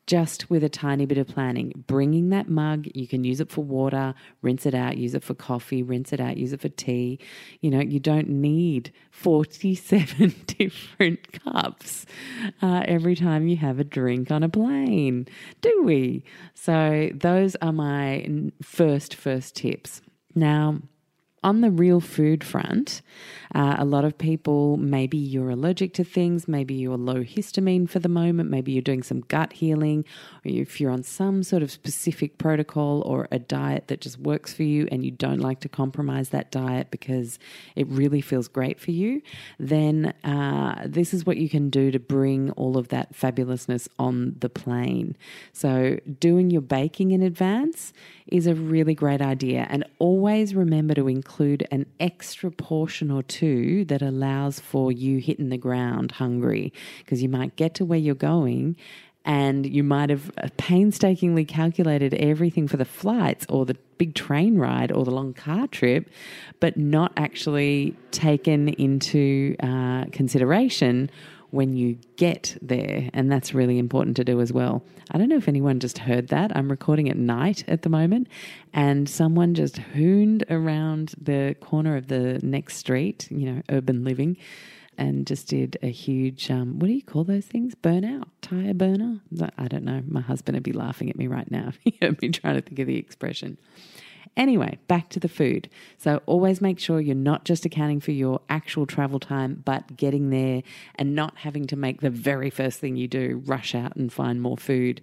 just 0.07 0.51
with 0.51 0.63
a 0.63 0.69
tiny 0.69 1.07
bit 1.07 1.19
of 1.19 1.29
planning. 1.29 1.73
Bringing 1.87 2.29
that 2.31 2.49
mug, 2.49 2.87
you 2.95 3.09
can 3.09 3.25
use 3.25 3.41
it 3.41 3.51
for 3.51 3.65
water, 3.65 4.15
rinse 4.43 4.67
it 4.67 4.75
out, 4.75 4.97
use 4.97 5.15
it 5.15 5.25
for 5.25 5.35
coffee, 5.35 5.83
rinse 5.83 6.13
it 6.13 6.21
out, 6.21 6.37
use 6.37 6.53
it 6.53 6.61
for 6.61 6.69
tea. 6.69 7.19
You 7.61 7.71
know, 7.71 7.81
you 7.81 8.01
don't 8.01 8.29
need 8.29 8.93
47 9.11 10.35
different 10.47 11.33
cups 11.45 12.07
uh, 12.61 12.83
every 12.85 13.15
time 13.15 13.49
you 13.49 13.57
have 13.57 13.79
a 13.79 13.85
drink 13.85 14.31
on 14.31 14.43
a 14.43 14.49
plane, 14.49 15.27
do 15.61 15.83
we? 15.85 16.25
So, 16.55 17.11
those 17.15 17.57
are 17.57 17.73
my 17.73 18.27
first, 18.63 19.15
first 19.15 19.57
tips. 19.57 20.03
Now, 20.35 20.81
on 21.45 21.61
the 21.61 21.71
real 21.71 22.01
food 22.01 22.43
front, 22.43 23.03
uh, 23.55 23.77
a 23.79 23.85
lot 23.85 24.05
of 24.05 24.19
people, 24.19 24.77
maybe 24.77 25.17
you're 25.17 25.51
allergic 25.51 25.95
to 25.95 26.03
things, 26.03 26.49
maybe 26.49 26.75
you're 26.75 26.97
low 26.97 27.23
histamine 27.23 27.89
for 27.89 28.01
the 28.01 28.09
moment, 28.09 28.51
maybe 28.51 28.73
you're 28.73 28.83
doing 28.83 29.03
some 29.03 29.21
gut 29.21 29.53
healing, 29.53 30.05
or 30.45 30.51
if 30.51 30.81
you're 30.81 30.91
on 30.91 31.05
some 31.05 31.45
sort 31.45 31.63
of 31.63 31.71
specific 31.71 32.37
protocol 32.37 33.03
or 33.03 33.29
a 33.31 33.39
diet 33.39 33.87
that 33.87 34.01
just 34.01 34.19
works 34.19 34.53
for 34.53 34.65
you 34.65 34.89
and 34.91 35.05
you 35.05 35.13
don't 35.13 35.39
like 35.39 35.61
to 35.61 35.69
compromise 35.69 36.31
that 36.31 36.51
diet 36.51 36.91
because 36.91 37.39
it 37.77 37.87
really 37.87 38.21
feels 38.21 38.49
great 38.49 38.81
for 38.81 38.91
you, 38.91 39.23
then 39.61 40.13
uh, 40.25 40.83
this 40.85 41.15
is 41.15 41.25
what 41.25 41.37
you 41.37 41.49
can 41.49 41.71
do 41.71 41.93
to 41.93 42.01
bring 42.01 42.51
all 42.53 42.77
of 42.77 42.89
that 42.89 43.15
fabulousness 43.15 43.87
on 44.01 44.35
the 44.41 44.49
plane. 44.49 45.17
So, 45.53 45.99
doing 46.19 46.51
your 46.51 46.61
baking 46.61 47.13
in 47.13 47.23
advance 47.23 47.93
is 48.27 48.47
a 48.47 48.55
really 48.55 48.95
great 48.95 49.21
idea. 49.21 49.67
And 49.69 49.85
always 49.99 50.55
remember 50.55 50.95
to 50.95 51.07
include 51.09 51.69
an 51.71 51.87
extra 52.01 52.51
portion 52.51 53.11
or 53.11 53.23
two 53.23 53.44
that 53.85 54.03
allows 54.03 54.61
for 54.61 54.91
you 54.91 55.19
hitting 55.19 55.49
the 55.49 55.59
ground 55.59 56.13
hungry 56.13 56.73
because 56.99 57.23
you 57.23 57.29
might 57.29 57.57
get 57.57 57.75
to 57.75 57.85
where 57.85 57.99
you're 57.99 58.15
going 58.15 58.77
and 59.25 59.65
you 59.67 59.83
might 59.83 60.11
have 60.11 60.31
painstakingly 60.59 61.45
calculated 61.45 62.13
everything 62.15 62.69
for 62.69 62.77
the 62.77 62.85
flights 62.85 63.47
or 63.49 63.65
the 63.65 63.77
big 63.97 64.15
train 64.15 64.59
ride 64.59 64.93
or 64.93 65.05
the 65.05 65.11
long 65.11 65.33
car 65.33 65.67
trip, 65.67 66.11
but 66.61 66.77
not 66.77 67.13
actually 67.17 67.97
taken 68.11 68.69
into 68.69 69.57
uh, 69.61 70.05
consideration 70.13 71.11
when 71.55 71.73
you 71.73 71.97
get 72.17 72.59
there. 72.61 73.09
And 73.15 73.31
that's 73.31 73.55
really 73.55 73.79
important 73.79 74.17
to 74.17 74.25
do 74.25 74.41
as 74.41 74.53
well. 74.53 74.83
I 75.11 75.19
don't 75.19 75.29
know 75.29 75.37
if 75.37 75.49
anyone 75.49 75.79
just 75.79 75.99
heard 75.99 76.29
that. 76.29 76.55
I'm 76.57 76.69
recording 76.69 77.09
at 77.09 77.17
night 77.17 77.63
at 77.69 77.83
the 77.83 77.89
moment, 77.89 78.29
and 78.73 79.09
someone 79.09 79.55
just 79.55 79.77
hooned 79.79 80.45
around 80.51 81.15
the 81.21 81.55
corner 81.61 81.97
of 81.97 82.09
the 82.09 82.41
next 82.43 82.77
street, 82.79 83.29
you 83.31 83.51
know, 83.51 83.63
urban 83.71 84.03
living, 84.03 84.37
and 84.99 85.27
just 85.27 85.49
did 85.49 85.77
a 85.83 85.91
huge, 85.91 86.51
um, 86.51 86.79
what 86.79 86.89
do 86.89 86.93
you 86.93 87.03
call 87.03 87.25
those 87.25 87.47
things? 87.47 87.75
Burnout? 87.75 88.27
Tire 88.43 88.75
burner? 88.75 89.21
I 89.59 89.69
don't 89.69 89.85
know. 89.85 90.03
My 90.07 90.21
husband 90.21 90.57
would 90.57 90.63
be 90.63 90.73
laughing 90.73 91.11
at 91.11 91.17
me 91.17 91.27
right 91.27 91.51
now 91.51 91.69
if 91.69 91.79
he 91.83 91.99
heard 92.01 92.21
me 92.21 92.31
trying 92.31 92.55
to 92.57 92.63
think 92.63 92.79
of 92.79 92.87
the 92.87 92.97
expression. 92.97 93.59
Anyway, 94.37 94.79
back 94.89 95.09
to 95.11 95.21
the 95.21 95.29
food. 95.29 95.69
So 95.99 96.23
always 96.27 96.61
make 96.61 96.79
sure 96.79 97.01
you're 97.01 97.15
not 97.15 97.45
just 97.45 97.65
accounting 97.65 98.01
for 98.01 98.13
your 98.13 98.41
actual 98.49 98.87
travel 98.87 99.21
time, 99.21 99.63
but 99.65 99.97
getting 99.97 100.31
there 100.31 100.63
and 100.97 101.15
not 101.15 101.39
having 101.39 101.67
to 101.69 101.77
make 101.77 102.01
the 102.01 102.11
very 102.11 102.51
first 102.51 102.81
thing 102.81 102.97
you 102.97 103.09
do 103.09 103.43
rush 103.45 103.75
out 103.75 103.97
and 103.97 104.13
find 104.13 104.41
more 104.41 104.57
food. 104.57 105.01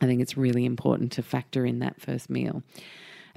I 0.00 0.06
think 0.06 0.20
it's 0.20 0.36
really 0.36 0.64
important 0.64 1.12
to 1.12 1.22
factor 1.22 1.64
in 1.64 1.78
that 1.80 2.00
first 2.00 2.28
meal. 2.28 2.62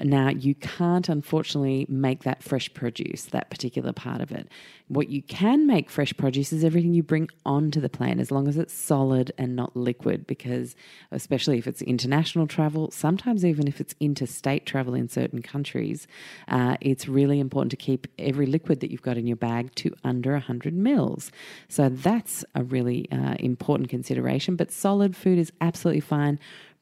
Now, 0.04 0.30
you 0.30 0.56
can't 0.56 1.10
unfortunately 1.10 1.86
make 1.90 2.24
that 2.24 2.44
fresh 2.44 2.74
produce, 2.74 3.26
that 3.26 3.50
particular 3.50 3.94
part 3.94 4.22
of 4.22 4.32
it. 4.32 4.48
What 4.88 5.10
you 5.10 5.22
can 5.22 5.68
make 5.68 5.90
fresh 5.90 6.16
produce 6.18 6.52
is 6.52 6.64
everything 6.64 6.94
you 6.96 7.04
bring 7.04 7.30
onto 7.46 7.80
the 7.80 7.90
plane, 7.90 8.20
as 8.20 8.32
long 8.32 8.48
as 8.48 8.58
it's 8.58 8.74
solid 8.74 9.32
and 9.38 9.56
not 9.56 9.76
liquid, 9.76 10.26
because 10.26 10.76
especially 11.12 11.60
if 11.60 11.68
it's 11.68 11.84
international 11.84 12.48
travel, 12.48 12.90
sometimes 12.90 13.46
even 13.46 13.68
if 13.68 13.80
it's 13.80 13.94
interstate 14.00 14.66
travel 14.66 14.96
in 14.96 15.08
certain 15.08 15.44
countries, 15.44 16.08
uh, 16.48 16.76
it's 16.82 17.08
really 17.08 17.40
important 17.40 17.70
to 17.72 17.78
keep 17.78 18.08
every 18.18 18.48
liquid 18.48 18.80
that 18.80 18.90
you've 18.90 19.04
got 19.04 19.18
in 19.18 19.28
your 19.28 19.38
bag 19.38 19.74
to 19.76 19.94
under 20.04 20.32
100 20.32 20.74
mils. 20.74 21.32
So 21.68 21.90
that's 21.90 22.44
a 22.56 22.64
really 22.64 23.08
uh, 23.12 23.36
important 23.40 23.90
consideration, 23.90 24.56
but 24.56 24.72
solid 24.72 25.16
food 25.16 25.38
is 25.38 25.52
absolutely 25.62 26.02
fine 26.02 26.40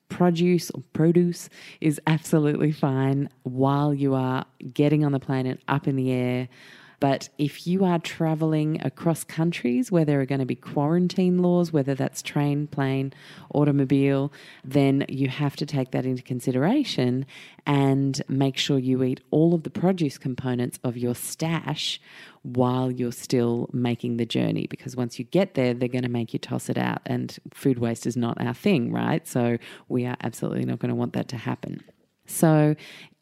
produce 0.09 0.71
or 0.71 0.83
produce 0.93 1.49
is 1.81 1.99
absolutely 2.07 2.71
fine 2.71 3.29
while 3.43 3.93
you 3.93 4.13
are 4.13 4.45
getting 4.73 5.03
on 5.03 5.11
the 5.11 5.19
plane 5.19 5.45
and 5.45 5.59
up 5.67 5.87
in 5.87 5.95
the 5.95 6.11
air. 6.11 6.49
But 6.99 7.29
if 7.37 7.67
you 7.67 7.85
are 7.85 7.99
traveling 7.99 8.83
across 8.83 9.23
countries 9.23 9.91
where 9.91 10.03
there 10.03 10.19
are 10.19 10.25
going 10.25 10.39
to 10.39 10.47
be 10.47 10.55
quarantine 10.55 11.43
laws, 11.43 11.71
whether 11.71 11.93
that's 11.93 12.23
train, 12.23 12.65
plane, 12.65 13.13
automobile, 13.53 14.33
then 14.63 15.05
you 15.07 15.27
have 15.27 15.55
to 15.57 15.65
take 15.65 15.91
that 15.91 16.07
into 16.07 16.23
consideration 16.23 17.27
and 17.67 18.19
make 18.27 18.57
sure 18.57 18.79
you 18.79 19.03
eat 19.03 19.21
all 19.29 19.53
of 19.53 19.61
the 19.61 19.69
produce 19.69 20.17
components 20.17 20.79
of 20.83 20.97
your 20.97 21.13
stash 21.13 22.01
while 22.47 22.89
you're 22.89 23.11
still 23.11 23.69
making 23.73 24.17
the 24.17 24.25
journey. 24.25 24.67
Because 24.69 24.95
once 24.95 25.19
you 25.19 25.25
get 25.25 25.55
there, 25.55 25.73
they're 25.73 25.89
going 25.89 26.03
to 26.03 26.09
make 26.09 26.33
you 26.33 26.39
toss 26.39 26.69
it 26.69 26.77
out. 26.77 27.01
And 27.05 27.37
food 27.53 27.79
waste 27.79 28.05
is 28.05 28.15
not 28.15 28.39
our 28.39 28.53
thing, 28.53 28.91
right? 28.91 29.27
So 29.27 29.57
we 29.89 30.05
are 30.05 30.15
absolutely 30.21 30.65
not 30.65 30.79
going 30.79 30.89
to 30.89 30.95
want 30.95 31.13
that 31.13 31.27
to 31.29 31.37
happen. 31.37 31.83
So, 32.27 32.75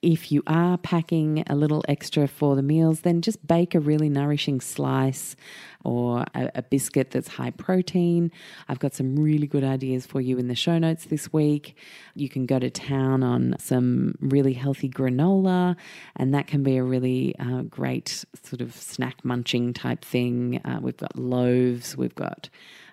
if 0.06 0.32
you 0.32 0.44
are 0.46 0.78
packing 0.78 1.44
a 1.48 1.56
little 1.56 1.84
extra 1.88 2.28
for 2.28 2.56
the 2.56 2.62
meals, 2.62 3.00
then 3.02 3.24
just 3.24 3.46
bake 3.48 3.74
a 3.74 3.80
really 3.80 4.08
nourishing 4.08 4.62
slice 4.62 5.36
or 5.84 6.26
a, 6.36 6.52
a, 6.56 6.62
biscuit 6.62 7.10
that's 7.10 7.28
high 7.28 7.50
protein. 7.50 8.32
I've 8.68 8.78
got 8.78 8.94
some 8.94 9.16
really 9.16 9.48
good 9.48 9.64
ideas 9.64 10.06
for 10.06 10.22
you 10.22 10.38
in 10.38 10.48
the 10.48 10.54
show 10.54 10.78
notes 10.78 11.06
this 11.06 11.34
week. 11.34 11.76
You 12.14 12.30
can 12.30 12.46
go 12.46 12.60
to 12.60 12.70
town 12.70 13.24
on 13.24 13.56
some 13.58 14.16
really 14.20 14.54
healthy 14.54 14.90
granola, 14.90 15.76
and 16.16 16.36
that 16.36 16.46
can 16.46 16.62
be 16.62 16.78
a 16.78 16.84
really 16.84 17.36
uh, 17.40 17.64
great 17.64 18.26
sort 18.44 18.62
of 18.62 18.76
snack 18.76 19.26
munching 19.26 19.74
type 19.74 20.06
thing. 20.06 20.62
Uh, 20.64 20.80
we've 20.82 20.98
got 20.98 21.18
loaves, 21.18 21.98
we've 21.98 22.16
got 22.16 22.50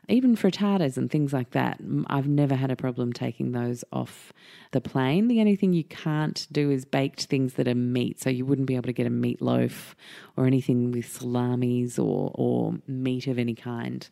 even 0.08 0.36
frittatas 0.36 0.96
and 0.96 1.10
things 1.10 1.32
like 1.32 1.50
that. 1.52 1.80
I've 2.08 2.26
never 2.26 2.56
had 2.56 2.72
a 2.72 2.76
problem 2.76 3.12
taking 3.12 3.52
those 3.52 3.84
off 3.92 4.32
the 4.72 4.80
plane. 4.80 5.28
The 5.28 5.38
only 5.38 5.54
thing 5.54 5.72
you 5.72 5.84
can't 5.84 6.46
do 6.50 6.70
is 6.70 6.84
baked 6.84 7.26
things 7.26 7.54
that 7.54 7.68
are 7.68 7.74
meat. 7.74 8.20
So 8.20 8.28
you 8.28 8.44
wouldn't 8.44 8.66
be 8.66 8.74
able 8.74 8.88
to 8.88 8.92
get 8.92 9.06
a 9.06 9.10
meatloaf 9.10 9.94
or 10.36 10.46
anything 10.46 10.90
with 10.90 11.06
salamis 11.06 12.00
or, 12.00 12.32
or 12.34 12.74
meat 12.88 13.28
of 13.28 13.38
any 13.38 13.54
kind 13.54 14.08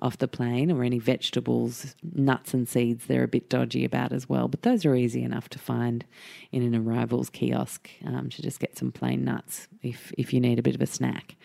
off 0.00 0.16
the 0.16 0.28
plane 0.28 0.70
or 0.70 0.82
any 0.82 0.98
vegetables, 0.98 1.94
nuts 2.14 2.54
and 2.54 2.66
seeds 2.66 3.06
they're 3.06 3.24
a 3.24 3.28
bit 3.28 3.50
dodgy 3.50 3.84
about 3.84 4.12
as 4.12 4.28
well. 4.28 4.48
But 4.48 4.62
those 4.62 4.86
are 4.86 4.94
easy 4.94 5.22
enough 5.22 5.50
to 5.50 5.58
find 5.58 6.06
in 6.52 6.62
an 6.62 6.74
arrivals 6.74 7.28
kiosk 7.28 7.90
um, 8.06 8.30
to 8.30 8.42
just 8.42 8.60
get 8.60 8.78
some 8.78 8.92
plain 8.92 9.24
nuts 9.24 9.68
if, 9.82 10.10
if 10.16 10.32
you 10.32 10.40
need 10.40 10.58
a 10.58 10.62
bit 10.62 10.74
of 10.74 10.80
a 10.80 10.86
snack. 10.86 11.36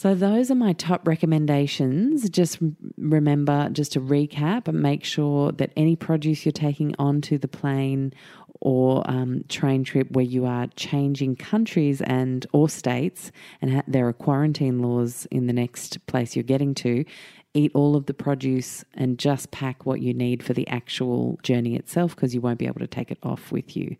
So, 0.00 0.14
those 0.14 0.50
are 0.50 0.54
my 0.54 0.72
top 0.72 1.06
recommendations. 1.06 2.30
Just 2.30 2.56
remember, 2.96 3.68
just 3.68 3.92
to 3.92 4.00
recap, 4.00 4.72
make 4.72 5.04
sure 5.04 5.52
that 5.52 5.72
any 5.76 5.94
produce 5.94 6.46
you're 6.46 6.52
taking 6.52 6.94
onto 6.98 7.36
the 7.36 7.48
plane 7.48 8.14
or 8.62 9.02
um, 9.10 9.44
train 9.50 9.84
trip 9.84 10.10
where 10.12 10.24
you 10.24 10.46
are 10.46 10.68
changing 10.68 11.36
countries 11.36 12.00
and 12.00 12.46
or 12.54 12.70
states 12.70 13.30
and 13.60 13.74
ha- 13.74 13.82
there 13.86 14.08
are 14.08 14.14
quarantine 14.14 14.80
laws 14.80 15.26
in 15.30 15.46
the 15.46 15.52
next 15.52 16.06
place 16.06 16.34
you're 16.34 16.42
getting 16.42 16.74
to 16.74 17.04
eat 17.52 17.72
all 17.74 17.96
of 17.96 18.06
the 18.06 18.14
produce 18.14 18.84
and 18.94 19.18
just 19.18 19.50
pack 19.50 19.84
what 19.84 20.00
you 20.00 20.14
need 20.14 20.42
for 20.42 20.52
the 20.52 20.66
actual 20.68 21.38
journey 21.42 21.74
itself 21.74 22.14
because 22.14 22.32
you 22.32 22.40
won't 22.40 22.58
be 22.58 22.66
able 22.66 22.78
to 22.78 22.86
take 22.86 23.10
it 23.10 23.18
off 23.24 23.50
with 23.50 23.76
you. 23.76 23.96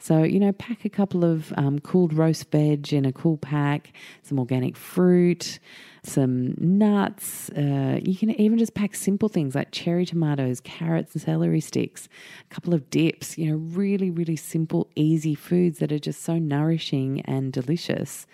So, 0.00 0.24
you 0.24 0.40
know, 0.40 0.52
pack 0.52 0.84
a 0.84 0.88
couple 0.88 1.24
of 1.24 1.52
um, 1.56 1.78
cooled 1.78 2.12
roast 2.12 2.50
veg 2.50 2.92
in 2.92 3.04
a 3.04 3.12
cool 3.12 3.36
pack, 3.36 3.92
some 4.22 4.38
organic 4.38 4.76
fruit, 4.76 5.60
some 6.02 6.54
nuts. 6.58 7.50
Uh, 7.50 8.00
you 8.02 8.16
can 8.16 8.30
even 8.40 8.58
just 8.58 8.74
pack 8.74 8.96
simple 8.96 9.28
things 9.28 9.54
like 9.54 9.70
cherry 9.70 10.04
tomatoes, 10.04 10.60
carrots, 10.60 11.14
and 11.14 11.22
celery 11.22 11.60
sticks, 11.60 12.08
a 12.50 12.54
couple 12.54 12.74
of 12.74 12.90
dips, 12.90 13.38
you 13.38 13.50
know, 13.50 13.56
really, 13.56 14.10
really 14.10 14.36
simple, 14.36 14.88
easy 14.96 15.36
foods 15.36 15.78
that 15.78 15.92
are 15.92 15.98
just 16.00 16.22
so 16.22 16.38
nourishing 16.38 17.20
and 17.22 17.52
delicious 17.52 18.26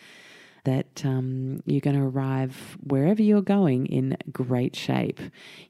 that 0.64 1.04
um, 1.04 1.62
you're 1.66 1.80
going 1.80 1.97
to 1.97 2.02
arrive 2.02 2.76
wherever 2.83 3.23
you're 3.23 3.42
going 3.42 3.87
in 3.87 4.16
great 4.33 4.75
shape. 4.75 5.21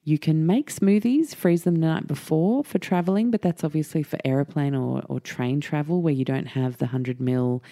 You 0.05 0.19
can 0.19 0.47
make 0.47 0.73
smoothies, 0.73 1.35
freeze 1.35 1.65
them 1.65 1.77
the 1.77 1.87
night 1.87 2.07
before 2.07 2.65
for 2.65 2.79
traveling, 2.79 3.31
but 3.31 3.43
that's 3.43 3.65
obviously 3.65 4.03
for 4.03 4.19
aeroplane 4.25 4.75
or, 4.75 5.03
or 5.09 5.21
train 5.21 5.61
travel 5.61 6.01
where 6.01 6.15
you 6.15 6.25
don't 6.25 6.47
have 6.47 6.79
the 6.79 6.87
100 6.87 7.21
mil 7.21 7.63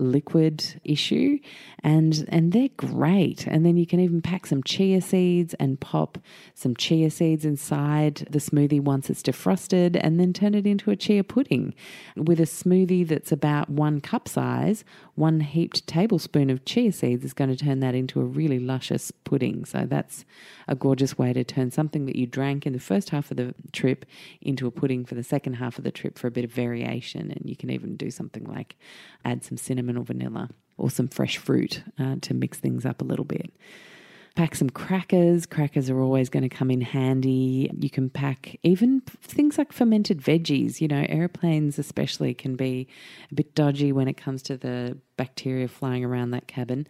liquid 0.00 0.80
issue 0.84 1.38
and 1.82 2.26
and 2.28 2.52
they're 2.52 2.68
great. 2.76 3.46
And 3.46 3.64
then 3.64 3.76
you 3.76 3.86
can 3.86 4.00
even 4.00 4.22
pack 4.22 4.46
some 4.46 4.62
chia 4.62 5.00
seeds 5.00 5.54
and 5.54 5.80
pop 5.80 6.18
some 6.54 6.74
chia 6.74 7.10
seeds 7.10 7.44
inside 7.44 8.26
the 8.30 8.38
smoothie 8.38 8.80
once 8.80 9.10
it's 9.10 9.22
defrosted 9.22 9.98
and 10.00 10.18
then 10.18 10.32
turn 10.32 10.54
it 10.54 10.66
into 10.66 10.90
a 10.90 10.96
chia 10.96 11.24
pudding 11.24 11.74
with 12.16 12.40
a 12.40 12.44
smoothie 12.44 13.06
that's 13.06 13.32
about 13.32 13.70
one 13.70 14.00
cup 14.00 14.28
size. 14.28 14.84
One 15.14 15.40
heaped 15.40 15.86
tablespoon 15.86 16.50
of 16.50 16.64
chia 16.64 16.92
seeds 16.92 17.24
is 17.24 17.32
going 17.32 17.50
to 17.50 17.64
turn 17.64 17.80
that 17.80 17.94
into 17.94 18.20
a 18.20 18.24
really 18.24 18.58
luscious 18.58 19.10
pudding. 19.10 19.64
So 19.64 19.86
that's 19.86 20.24
a 20.70 20.76
gorgeous 20.76 21.18
way 21.18 21.32
to 21.32 21.42
turn 21.42 21.70
something 21.72 22.06
that 22.06 22.14
you 22.14 22.26
drank 22.26 22.64
in 22.64 22.72
the 22.72 22.78
first 22.78 23.10
half 23.10 23.30
of 23.32 23.36
the 23.36 23.52
trip 23.72 24.06
into 24.40 24.68
a 24.68 24.70
pudding 24.70 25.04
for 25.04 25.16
the 25.16 25.24
second 25.24 25.54
half 25.54 25.76
of 25.76 25.84
the 25.84 25.90
trip 25.90 26.16
for 26.16 26.28
a 26.28 26.30
bit 26.30 26.44
of 26.44 26.52
variation 26.52 27.32
and 27.32 27.42
you 27.44 27.56
can 27.56 27.70
even 27.70 27.96
do 27.96 28.08
something 28.08 28.44
like 28.44 28.76
add 29.24 29.44
some 29.44 29.56
cinnamon 29.56 29.98
or 29.98 30.04
vanilla 30.04 30.48
or 30.78 30.88
some 30.88 31.08
fresh 31.08 31.36
fruit 31.36 31.82
uh, 31.98 32.14
to 32.20 32.32
mix 32.32 32.58
things 32.58 32.86
up 32.86 33.02
a 33.02 33.04
little 33.04 33.24
bit. 33.24 33.52
Pack 34.36 34.54
some 34.54 34.70
crackers. 34.70 35.46
Crackers 35.46 35.90
are 35.90 36.00
always 36.00 36.28
going 36.28 36.42
to 36.42 36.48
come 36.48 36.70
in 36.70 36.80
handy. 36.80 37.70
You 37.78 37.90
can 37.90 38.10
pack 38.10 38.58
even 38.62 39.00
things 39.22 39.58
like 39.58 39.72
fermented 39.72 40.20
veggies. 40.20 40.80
You 40.80 40.88
know, 40.88 41.04
airplanes 41.08 41.78
especially 41.78 42.34
can 42.34 42.56
be 42.56 42.88
a 43.30 43.34
bit 43.34 43.54
dodgy 43.54 43.92
when 43.92 44.08
it 44.08 44.16
comes 44.16 44.42
to 44.44 44.56
the 44.56 44.96
bacteria 45.16 45.68
flying 45.68 46.02
around 46.02 46.30
that 46.30 46.46
cabin. 46.46 46.86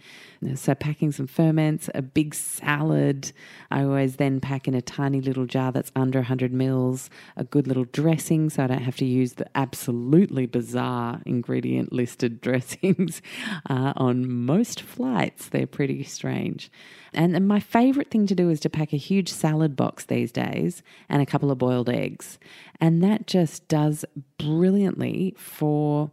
So, 0.54 0.74
packing 0.76 1.10
some 1.10 1.26
ferments, 1.26 1.90
a 1.96 2.02
big 2.02 2.32
salad. 2.32 3.32
I 3.72 3.82
always 3.82 4.16
then 4.16 4.40
pack 4.40 4.68
in 4.68 4.74
a 4.74 4.80
tiny 4.82 5.20
little 5.20 5.46
jar 5.46 5.72
that's 5.72 5.90
under 5.96 6.20
100 6.20 6.52
mils, 6.52 7.10
a 7.36 7.42
good 7.42 7.66
little 7.66 7.86
dressing 7.86 8.48
so 8.48 8.62
I 8.62 8.66
don't 8.68 8.82
have 8.82 8.96
to 8.98 9.04
use 9.04 9.34
the 9.34 9.46
absolutely 9.56 10.46
bizarre 10.46 11.20
ingredient 11.26 11.92
listed 11.92 12.40
dressings 12.46 13.20
uh, 13.68 13.94
on 13.96 14.30
most 14.30 14.80
flights. 14.80 15.48
They're 15.48 15.66
pretty 15.66 16.04
strange. 16.04 16.70
And, 17.12 17.29
and 17.30 17.36
then 17.36 17.46
my 17.46 17.60
favorite 17.60 18.10
thing 18.10 18.26
to 18.26 18.34
do 18.34 18.50
is 18.50 18.58
to 18.58 18.68
pack 18.68 18.92
a 18.92 18.96
huge 18.96 19.28
salad 19.28 19.76
box 19.76 20.04
these 20.04 20.32
days 20.32 20.82
and 21.08 21.22
a 21.22 21.26
couple 21.26 21.52
of 21.52 21.58
boiled 21.58 21.88
eggs. 21.88 22.40
And 22.80 23.04
that 23.04 23.28
just 23.28 23.68
does 23.68 24.04
brilliantly 24.36 25.36
for 25.38 26.10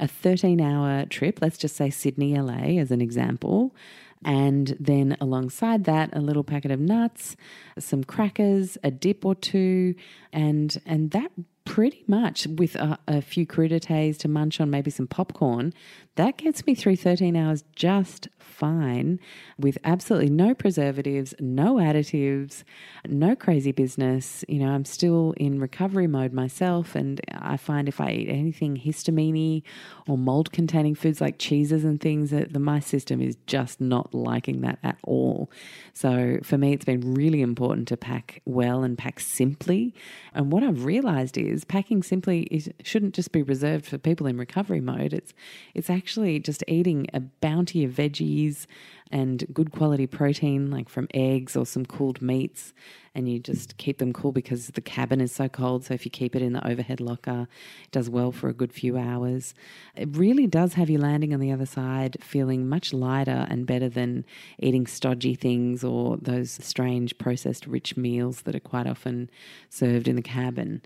a 0.00 0.08
13 0.08 0.60
hour 0.60 1.06
trip, 1.06 1.38
let's 1.40 1.56
just 1.56 1.76
say 1.76 1.88
Sydney, 1.88 2.36
LA, 2.36 2.80
as 2.80 2.90
an 2.90 3.00
example. 3.00 3.76
And 4.24 4.76
then 4.80 5.16
alongside 5.20 5.84
that, 5.84 6.10
a 6.12 6.20
little 6.20 6.42
packet 6.42 6.72
of 6.72 6.80
nuts, 6.80 7.36
some 7.78 8.02
crackers, 8.02 8.76
a 8.82 8.90
dip 8.90 9.24
or 9.24 9.36
two, 9.36 9.94
and 10.32 10.76
and 10.84 11.12
that 11.12 11.30
pretty 11.66 12.04
much 12.06 12.46
with 12.46 12.74
a, 12.76 12.98
a 13.06 13.20
few 13.20 13.46
crudités 13.46 14.16
to 14.18 14.28
munch 14.28 14.60
on, 14.60 14.70
maybe 14.70 14.90
some 14.90 15.06
popcorn, 15.06 15.74
that 16.14 16.38
gets 16.38 16.66
me 16.66 16.74
through 16.74 16.96
13 16.96 17.36
hours 17.36 17.62
just 17.74 18.28
fine 18.38 19.20
with 19.58 19.76
absolutely 19.84 20.30
no 20.30 20.54
preservatives, 20.54 21.34
no 21.38 21.74
additives, 21.74 22.64
no 23.06 23.36
crazy 23.36 23.70
business. 23.70 24.44
You 24.48 24.60
know, 24.60 24.70
I'm 24.70 24.86
still 24.86 25.34
in 25.36 25.60
recovery 25.60 26.06
mode 26.06 26.32
myself, 26.32 26.94
and 26.94 27.20
I 27.32 27.58
find 27.58 27.86
if 27.86 28.00
I 28.00 28.12
eat 28.12 28.30
anything 28.30 28.78
histamine 28.78 29.62
or 30.08 30.16
mold 30.16 30.52
containing 30.52 30.94
foods 30.94 31.20
like 31.20 31.38
cheeses 31.38 31.84
and 31.84 32.00
things, 32.00 32.30
that 32.30 32.54
the, 32.54 32.60
my 32.60 32.80
system 32.80 33.20
is 33.20 33.36
just 33.46 33.78
not 33.78 34.14
liking 34.14 34.62
that 34.62 34.78
at 34.82 34.96
all. 35.04 35.50
So 35.92 36.38
for 36.42 36.56
me, 36.56 36.72
it's 36.72 36.84
been 36.86 37.14
really 37.14 37.42
important 37.42 37.88
to 37.88 37.96
pack 37.98 38.40
well 38.46 38.82
and 38.82 38.96
pack 38.96 39.20
simply. 39.20 39.94
And 40.32 40.50
what 40.50 40.62
I've 40.62 40.84
realized 40.84 41.36
is 41.36 41.55
packing 41.64 42.02
simply 42.02 42.42
is, 42.44 42.70
shouldn't 42.82 43.14
just 43.14 43.32
be 43.32 43.42
reserved 43.42 43.86
for 43.86 43.98
people 43.98 44.26
in 44.26 44.36
recovery 44.36 44.80
mode. 44.80 45.12
It's 45.12 45.32
it's 45.74 45.90
actually 45.90 46.38
just 46.40 46.62
eating 46.68 47.06
a 47.14 47.20
bounty 47.20 47.84
of 47.84 47.92
veggies 47.92 48.66
and 49.10 49.46
good 49.52 49.70
quality 49.70 50.06
protein, 50.06 50.70
like 50.70 50.88
from 50.88 51.06
eggs 51.14 51.56
or 51.56 51.64
some 51.64 51.86
cooled 51.86 52.20
meats, 52.20 52.72
and 53.14 53.28
you 53.28 53.38
just 53.38 53.76
keep 53.76 53.98
them 53.98 54.12
cool 54.12 54.32
because 54.32 54.68
the 54.68 54.80
cabin 54.80 55.20
is 55.20 55.30
so 55.32 55.48
cold. 55.48 55.84
So 55.84 55.94
if 55.94 56.04
you 56.04 56.10
keep 56.10 56.34
it 56.34 56.42
in 56.42 56.52
the 56.52 56.66
overhead 56.66 57.00
locker, 57.00 57.46
it 57.84 57.90
does 57.92 58.10
well 58.10 58.32
for 58.32 58.48
a 58.48 58.52
good 58.52 58.72
few 58.72 58.98
hours. 58.98 59.54
It 59.94 60.16
really 60.16 60.46
does 60.46 60.74
have 60.74 60.90
you 60.90 60.98
landing 60.98 61.32
on 61.32 61.40
the 61.40 61.52
other 61.52 61.66
side 61.66 62.16
feeling 62.20 62.68
much 62.68 62.92
lighter 62.92 63.46
and 63.48 63.66
better 63.66 63.88
than 63.88 64.24
eating 64.58 64.86
stodgy 64.86 65.34
things 65.34 65.84
or 65.84 66.16
those 66.16 66.50
strange 66.50 67.16
processed 67.18 67.66
rich 67.66 67.96
meals 67.96 68.42
that 68.42 68.56
are 68.56 68.60
quite 68.60 68.86
often 68.86 69.30
served 69.70 70.08
in 70.08 70.16
the 70.16 70.22
cabin. 70.22 70.82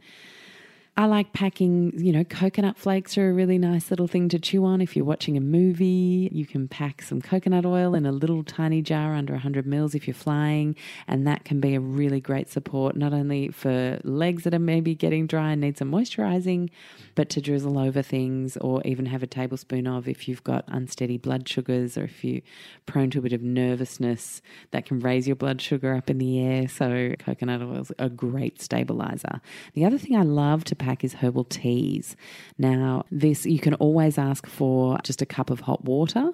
I 0.96 1.06
like 1.06 1.32
packing, 1.32 1.92
you 1.96 2.12
know, 2.12 2.24
coconut 2.24 2.76
flakes 2.76 3.16
are 3.16 3.30
a 3.30 3.32
really 3.32 3.58
nice 3.58 3.90
little 3.90 4.08
thing 4.08 4.28
to 4.30 4.38
chew 4.38 4.64
on. 4.64 4.80
If 4.80 4.96
you're 4.96 5.04
watching 5.04 5.36
a 5.36 5.40
movie, 5.40 6.28
you 6.32 6.44
can 6.44 6.68
pack 6.68 7.00
some 7.00 7.22
coconut 7.22 7.64
oil 7.64 7.94
in 7.94 8.04
a 8.04 8.12
little 8.12 8.42
tiny 8.42 8.82
jar 8.82 9.14
under 9.14 9.32
100 9.32 9.66
mils 9.66 9.94
if 9.94 10.06
you're 10.06 10.14
flying, 10.14 10.76
and 11.06 11.26
that 11.26 11.44
can 11.44 11.60
be 11.60 11.74
a 11.74 11.80
really 11.80 12.20
great 12.20 12.50
support, 12.50 12.96
not 12.96 13.14
only 13.14 13.48
for 13.48 13.98
legs 14.04 14.44
that 14.44 14.52
are 14.52 14.58
maybe 14.58 14.94
getting 14.94 15.26
dry 15.26 15.52
and 15.52 15.60
need 15.60 15.78
some 15.78 15.90
moisturizing, 15.90 16.68
but 17.14 17.30
to 17.30 17.40
drizzle 17.40 17.78
over 17.78 18.02
things 18.02 18.58
or 18.58 18.82
even 18.84 19.06
have 19.06 19.22
a 19.22 19.28
tablespoon 19.28 19.86
of 19.86 20.08
if 20.08 20.28
you've 20.28 20.44
got 20.44 20.64
unsteady 20.68 21.16
blood 21.16 21.48
sugars 21.48 21.96
or 21.96 22.04
if 22.04 22.22
you're 22.24 22.42
prone 22.84 23.10
to 23.10 23.20
a 23.20 23.22
bit 23.22 23.32
of 23.32 23.42
nervousness 23.42 24.42
that 24.72 24.84
can 24.86 24.98
raise 24.98 25.26
your 25.26 25.36
blood 25.36 25.62
sugar 25.62 25.94
up 25.94 26.10
in 26.10 26.18
the 26.18 26.40
air. 26.40 26.68
So, 26.68 27.14
coconut 27.18 27.62
oil 27.62 27.80
is 27.80 27.92
a 27.98 28.10
great 28.10 28.60
stabilizer. 28.60 29.40
The 29.74 29.84
other 29.84 29.96
thing 29.96 30.16
I 30.16 30.22
love 30.22 30.64
to 30.64 30.76
pack 30.80 31.04
is 31.04 31.14
herbal 31.14 31.44
teas. 31.44 32.16
Now, 32.58 33.04
this 33.12 33.46
you 33.46 33.60
can 33.60 33.74
always 33.74 34.18
ask 34.18 34.46
for 34.46 34.98
just 35.04 35.22
a 35.22 35.26
cup 35.26 35.50
of 35.50 35.60
hot 35.60 35.84
water, 35.84 36.32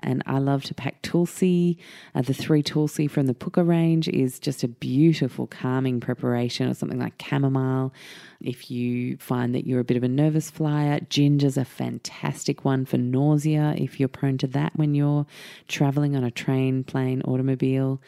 and 0.00 0.22
I 0.26 0.38
love 0.38 0.62
to 0.64 0.74
pack 0.74 1.02
Tulsi. 1.02 1.78
Uh, 2.14 2.22
the 2.22 2.34
three 2.34 2.62
Tulsi 2.62 3.08
from 3.08 3.26
the 3.26 3.34
Pukka 3.34 3.66
range 3.66 4.06
is 4.08 4.38
just 4.38 4.62
a 4.62 4.68
beautiful 4.68 5.48
calming 5.48 5.98
preparation, 5.98 6.68
or 6.68 6.74
something 6.74 7.00
like 7.00 7.20
chamomile. 7.20 7.92
If 8.40 8.70
you 8.70 9.16
find 9.16 9.54
that 9.54 9.66
you're 9.66 9.80
a 9.80 9.84
bit 9.84 9.96
of 9.96 10.04
a 10.04 10.08
nervous 10.08 10.50
flyer, 10.50 11.00
ginger's 11.08 11.56
a 11.56 11.64
fantastic 11.64 12.64
one 12.64 12.84
for 12.84 12.98
nausea 12.98 13.74
if 13.78 13.98
you're 13.98 14.08
prone 14.08 14.38
to 14.38 14.46
that 14.48 14.76
when 14.76 14.94
you're 14.94 15.26
traveling 15.68 16.14
on 16.14 16.22
a 16.22 16.30
train, 16.30 16.84
plane, 16.84 17.22
automobile. 17.22 18.00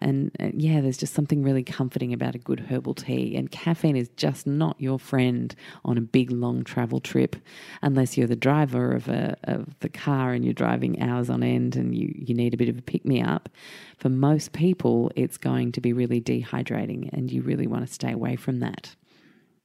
And 0.00 0.30
uh, 0.40 0.50
yeah, 0.54 0.80
there's 0.80 0.96
just 0.96 1.14
something 1.14 1.42
really 1.42 1.62
comforting 1.62 2.12
about 2.12 2.34
a 2.34 2.38
good 2.38 2.60
herbal 2.60 2.94
tea. 2.94 3.36
And 3.36 3.50
caffeine 3.50 3.96
is 3.96 4.08
just 4.16 4.46
not 4.46 4.76
your 4.78 4.98
friend 4.98 5.54
on 5.84 5.98
a 5.98 6.00
big 6.00 6.30
long 6.30 6.64
travel 6.64 7.00
trip, 7.00 7.36
unless 7.82 8.16
you're 8.16 8.26
the 8.26 8.36
driver 8.36 8.92
of 8.92 9.08
a 9.08 9.36
of 9.44 9.78
the 9.80 9.88
car 9.88 10.32
and 10.32 10.44
you're 10.44 10.54
driving 10.54 11.00
hours 11.02 11.28
on 11.28 11.42
end 11.42 11.76
and 11.76 11.94
you 11.94 12.12
you 12.16 12.34
need 12.34 12.54
a 12.54 12.56
bit 12.56 12.68
of 12.68 12.78
a 12.78 12.82
pick 12.82 13.04
me 13.04 13.20
up. 13.20 13.48
For 13.98 14.08
most 14.08 14.52
people, 14.52 15.10
it's 15.16 15.36
going 15.36 15.72
to 15.72 15.80
be 15.80 15.92
really 15.92 16.20
dehydrating, 16.20 17.10
and 17.12 17.30
you 17.30 17.42
really 17.42 17.66
want 17.66 17.86
to 17.86 17.92
stay 17.92 18.12
away 18.12 18.36
from 18.36 18.60
that. 18.60 18.94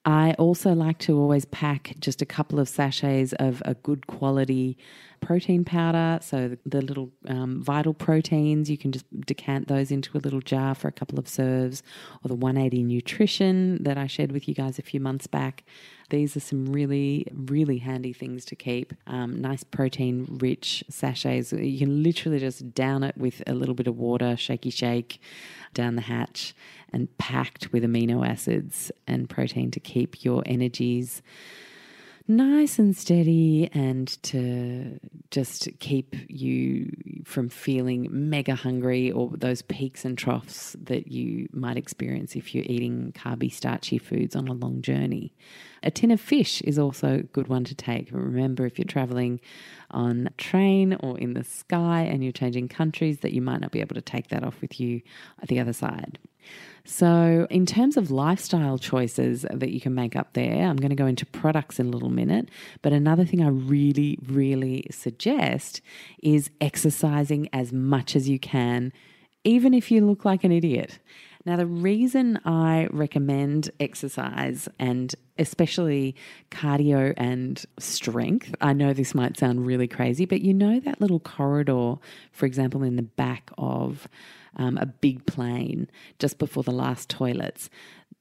I 0.05 0.33
also 0.33 0.73
like 0.73 0.99
to 0.99 1.17
always 1.17 1.45
pack 1.45 1.95
just 1.99 2.21
a 2.21 2.27
couple 2.27 2.59
of 2.59 2.69
sachets 2.69 3.33
of 3.33 3.63
a 3.65 3.73
good 3.73 4.05
quality 4.05 4.77
protein 5.19 5.65
powder. 5.65 6.19
So 6.21 6.57
the 6.63 6.81
little 6.81 7.09
um, 7.27 7.63
vital 7.63 7.95
proteins, 7.95 8.69
you 8.69 8.77
can 8.77 8.91
just 8.91 9.05
decant 9.21 9.67
those 9.67 9.89
into 9.89 10.15
a 10.15 10.19
little 10.19 10.41
jar 10.41 10.75
for 10.75 10.87
a 10.87 10.91
couple 10.91 11.17
of 11.17 11.27
serves, 11.27 11.81
or 12.23 12.27
the 12.27 12.35
180 12.35 12.83
nutrition 12.83 13.83
that 13.83 13.97
I 13.97 14.05
shared 14.05 14.31
with 14.31 14.47
you 14.47 14.53
guys 14.53 14.77
a 14.77 14.83
few 14.83 14.99
months 14.99 15.25
back. 15.25 15.63
These 16.11 16.37
are 16.37 16.41
some 16.41 16.67
really, 16.67 17.25
really 17.33 17.79
handy 17.79 18.13
things 18.13 18.45
to 18.45 18.55
keep. 18.55 18.93
Um, 19.07 19.41
nice 19.41 19.63
protein 19.63 20.37
rich 20.39 20.83
sachets. 20.87 21.51
You 21.51 21.79
can 21.79 22.03
literally 22.03 22.37
just 22.37 22.75
down 22.75 23.03
it 23.03 23.17
with 23.17 23.41
a 23.47 23.55
little 23.55 23.73
bit 23.73 23.87
of 23.87 23.97
water, 23.97 24.37
shaky 24.37 24.69
shake 24.69 25.19
down 25.73 25.95
the 25.95 26.03
hatch, 26.03 26.55
and 26.95 27.15
packed 27.17 27.73
with 27.73 27.84
amino 27.84 28.25
acids 28.25 28.89
and 29.05 29.29
protein 29.29 29.69
to 29.69 29.81
keep 29.81 30.23
your 30.23 30.41
energies 30.45 31.21
nice 32.27 32.79
and 32.79 32.95
steady 32.95 33.69
and 33.73 34.21
to 34.23 34.97
just 35.29 35.67
keep 35.79 36.15
you 36.27 36.89
from 37.25 37.49
feeling 37.49 38.08
mega 38.10 38.55
hungry 38.55 39.12
or 39.12 39.29
those 39.36 39.62
peaks 39.62 40.05
and 40.05 40.17
troughs 40.17 40.75
that 40.81 41.08
you 41.12 41.47
might 41.51 41.77
experience 41.77 42.36
if 42.36 42.55
you're 42.55 42.65
eating 42.65 43.12
carby, 43.13 43.51
starchy 43.51 43.97
foods 43.97 44.36
on 44.36 44.47
a 44.47 44.53
long 44.53 44.81
journey. 44.81 45.34
A 45.83 45.91
tin 45.91 46.11
of 46.11 46.21
fish 46.21 46.61
is 46.61 46.79
also 46.79 47.15
a 47.15 47.23
good 47.23 47.47
one 47.47 47.63
to 47.65 47.75
take. 47.75 48.09
Remember, 48.11 48.65
if 48.65 48.77
you're 48.77 48.85
traveling 48.85 49.39
on 49.91 50.29
train 50.38 50.97
or 51.01 51.17
in 51.17 51.33
the 51.33 51.43
sky 51.43 52.01
and 52.01 52.23
you're 52.23 52.31
changing 52.31 52.67
countries, 52.67 53.19
that 53.19 53.33
you 53.33 53.41
might 53.41 53.61
not 53.61 53.71
be 53.71 53.81
able 53.81 53.95
to 53.95 54.01
take 54.01 54.29
that 54.29 54.43
off 54.43 54.61
with 54.61 54.79
you 54.79 55.01
at 55.41 55.47
the 55.47 55.59
other 55.59 55.73
side. 55.73 56.19
So, 56.88 57.47
in 57.49 57.65
terms 57.65 57.97
of 57.97 58.11
lifestyle 58.11 58.77
choices 58.77 59.43
that 59.51 59.71
you 59.71 59.81
can 59.81 59.95
make 59.95 60.15
up 60.15 60.33
there, 60.33 60.67
I'm 60.67 60.77
going 60.77 60.91
to 60.91 60.95
go 60.95 61.07
into 61.07 61.25
products 61.25 61.79
in 61.79 61.88
a 61.88 61.89
little 61.89 62.11
minute. 62.11 62.49
But 62.83 62.93
another 62.93 63.25
thing 63.25 63.41
I 63.41 63.47
really, 63.47 64.19
really 64.27 64.85
suggest 64.91 65.81
is 66.21 66.51
exercising 66.61 67.49
as 67.51 67.73
much 67.73 68.15
as 68.15 68.29
you 68.29 68.38
can, 68.38 68.93
even 69.43 69.73
if 69.73 69.89
you 69.89 70.05
look 70.05 70.25
like 70.25 70.43
an 70.43 70.51
idiot. 70.51 70.99
Now, 71.45 71.58
the 71.58 71.67
reason 71.67 72.39
I 72.43 72.88
recommend 72.91 73.69
exercise 73.79 74.67
and 74.79 75.13
especially 75.38 76.15
cardio 76.49 77.13
and 77.17 77.63
strength, 77.77 78.55
I 78.62 78.73
know 78.73 78.93
this 78.93 79.13
might 79.13 79.38
sound 79.38 79.65
really 79.65 79.88
crazy, 79.88 80.25
but 80.25 80.41
you 80.41 80.55
know 80.55 80.79
that 80.79 80.99
little 80.99 81.19
corridor, 81.19 81.95
for 82.31 82.47
example, 82.47 82.81
in 82.81 82.95
the 82.95 83.03
back 83.03 83.51
of 83.60 84.08
um, 84.55 84.77
a 84.77 84.88
big 84.88 85.25
plane 85.27 85.88
just 86.17 86.39
before 86.39 86.63
the 86.63 86.71
last 86.71 87.10
toilets 87.10 87.69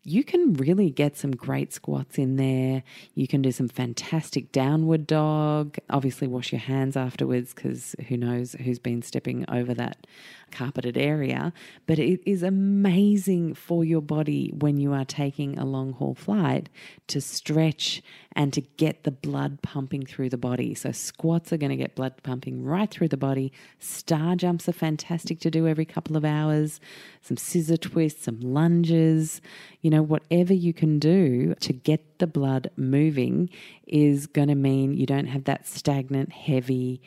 you 0.04 0.22
can 0.22 0.52
really 0.54 0.90
get 0.90 1.16
some 1.16 1.32
great 1.32 1.72
squats 1.72 2.18
in 2.18 2.36
there. 2.36 2.82
You 3.14 3.26
can 3.26 3.40
do 3.40 3.50
some 3.50 3.68
fantastic 3.68 4.52
downward 4.52 5.06
dog. 5.06 5.78
Obviously, 5.88 6.28
wash 6.28 6.52
your 6.52 6.60
hands 6.60 6.94
afterwards 6.96 7.54
because 7.54 7.96
who 8.08 8.18
knows 8.18 8.52
who's 8.52 8.78
been 8.78 9.00
stepping 9.00 9.46
over 9.48 9.72
that 9.74 10.06
carpeted 10.50 10.98
area. 10.98 11.54
But 11.86 11.98
it 11.98 12.20
is 12.28 12.42
amazing 12.42 13.54
for 13.54 13.82
your 13.82 14.02
body 14.02 14.52
when 14.54 14.76
you 14.76 14.92
are 14.92 15.06
taking 15.06 15.58
a 15.58 15.64
long 15.64 15.94
haul 15.94 16.14
flight 16.14 16.68
to 17.08 17.20
stretch 17.20 18.02
and 18.36 18.52
to 18.52 18.60
get 18.60 19.04
the 19.04 19.10
blood 19.10 19.62
pumping 19.62 20.04
through 20.04 20.28
the 20.28 20.36
body. 20.36 20.74
So, 20.74 20.92
squats 20.92 21.50
are 21.50 21.56
going 21.56 21.70
to 21.70 21.76
get 21.76 21.94
blood 21.94 22.22
pumping 22.22 22.62
right 22.62 22.90
through 22.90 23.08
the 23.08 23.16
body. 23.16 23.52
Star 23.78 24.36
jumps 24.36 24.68
are 24.68 24.72
fantastic 24.72 25.40
to 25.40 25.50
do 25.50 25.66
every 25.66 25.86
couple 25.86 26.14
of 26.14 26.26
hours. 26.26 26.78
Some 27.22 27.38
scissor 27.38 27.78
twists, 27.78 28.24
some 28.24 28.40
lunges 28.40 29.40
you 29.84 29.90
know, 29.94 30.02
whatever 30.02 30.52
you 30.52 30.72
can 30.72 30.98
do 30.98 31.54
to 31.60 31.72
get 31.72 32.18
the 32.18 32.26
blood 32.26 32.70
moving 32.76 33.50
is 33.86 34.26
going 34.26 34.48
to 34.48 34.54
mean 34.54 34.94
you 34.94 35.06
don't 35.06 35.26
have 35.26 35.44
that 35.44 35.66
stagnant, 35.66 36.32
heavy, 36.32 37.02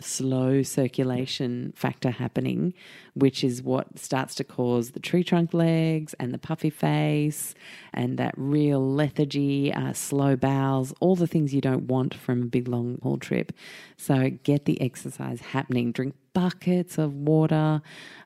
slow 0.00 0.62
circulation 0.62 1.72
factor 1.74 2.10
happening, 2.10 2.72
which 3.14 3.42
is 3.42 3.62
what 3.62 3.98
starts 3.98 4.34
to 4.36 4.44
cause 4.44 4.92
the 4.92 5.00
tree 5.00 5.24
trunk 5.24 5.52
legs 5.52 6.14
and 6.20 6.32
the 6.32 6.38
puffy 6.38 6.70
face 6.70 7.54
and 7.92 8.18
that 8.18 8.34
real 8.36 8.80
lethargy, 8.80 9.72
uh, 9.72 9.92
slow 9.92 10.36
bowels, 10.36 10.94
all 11.00 11.16
the 11.16 11.26
things 11.26 11.52
you 11.52 11.60
don't 11.60 11.88
want 11.88 12.14
from 12.14 12.42
a 12.42 12.46
big 12.46 12.68
long 12.68 12.98
haul 13.02 13.16
trip. 13.16 13.52
So 13.96 14.30
get 14.42 14.66
the 14.66 14.80
exercise 14.80 15.40
happening. 15.40 15.92
Drink 15.92 16.14
buckets 16.38 16.98
of 16.98 17.14
water. 17.14 17.82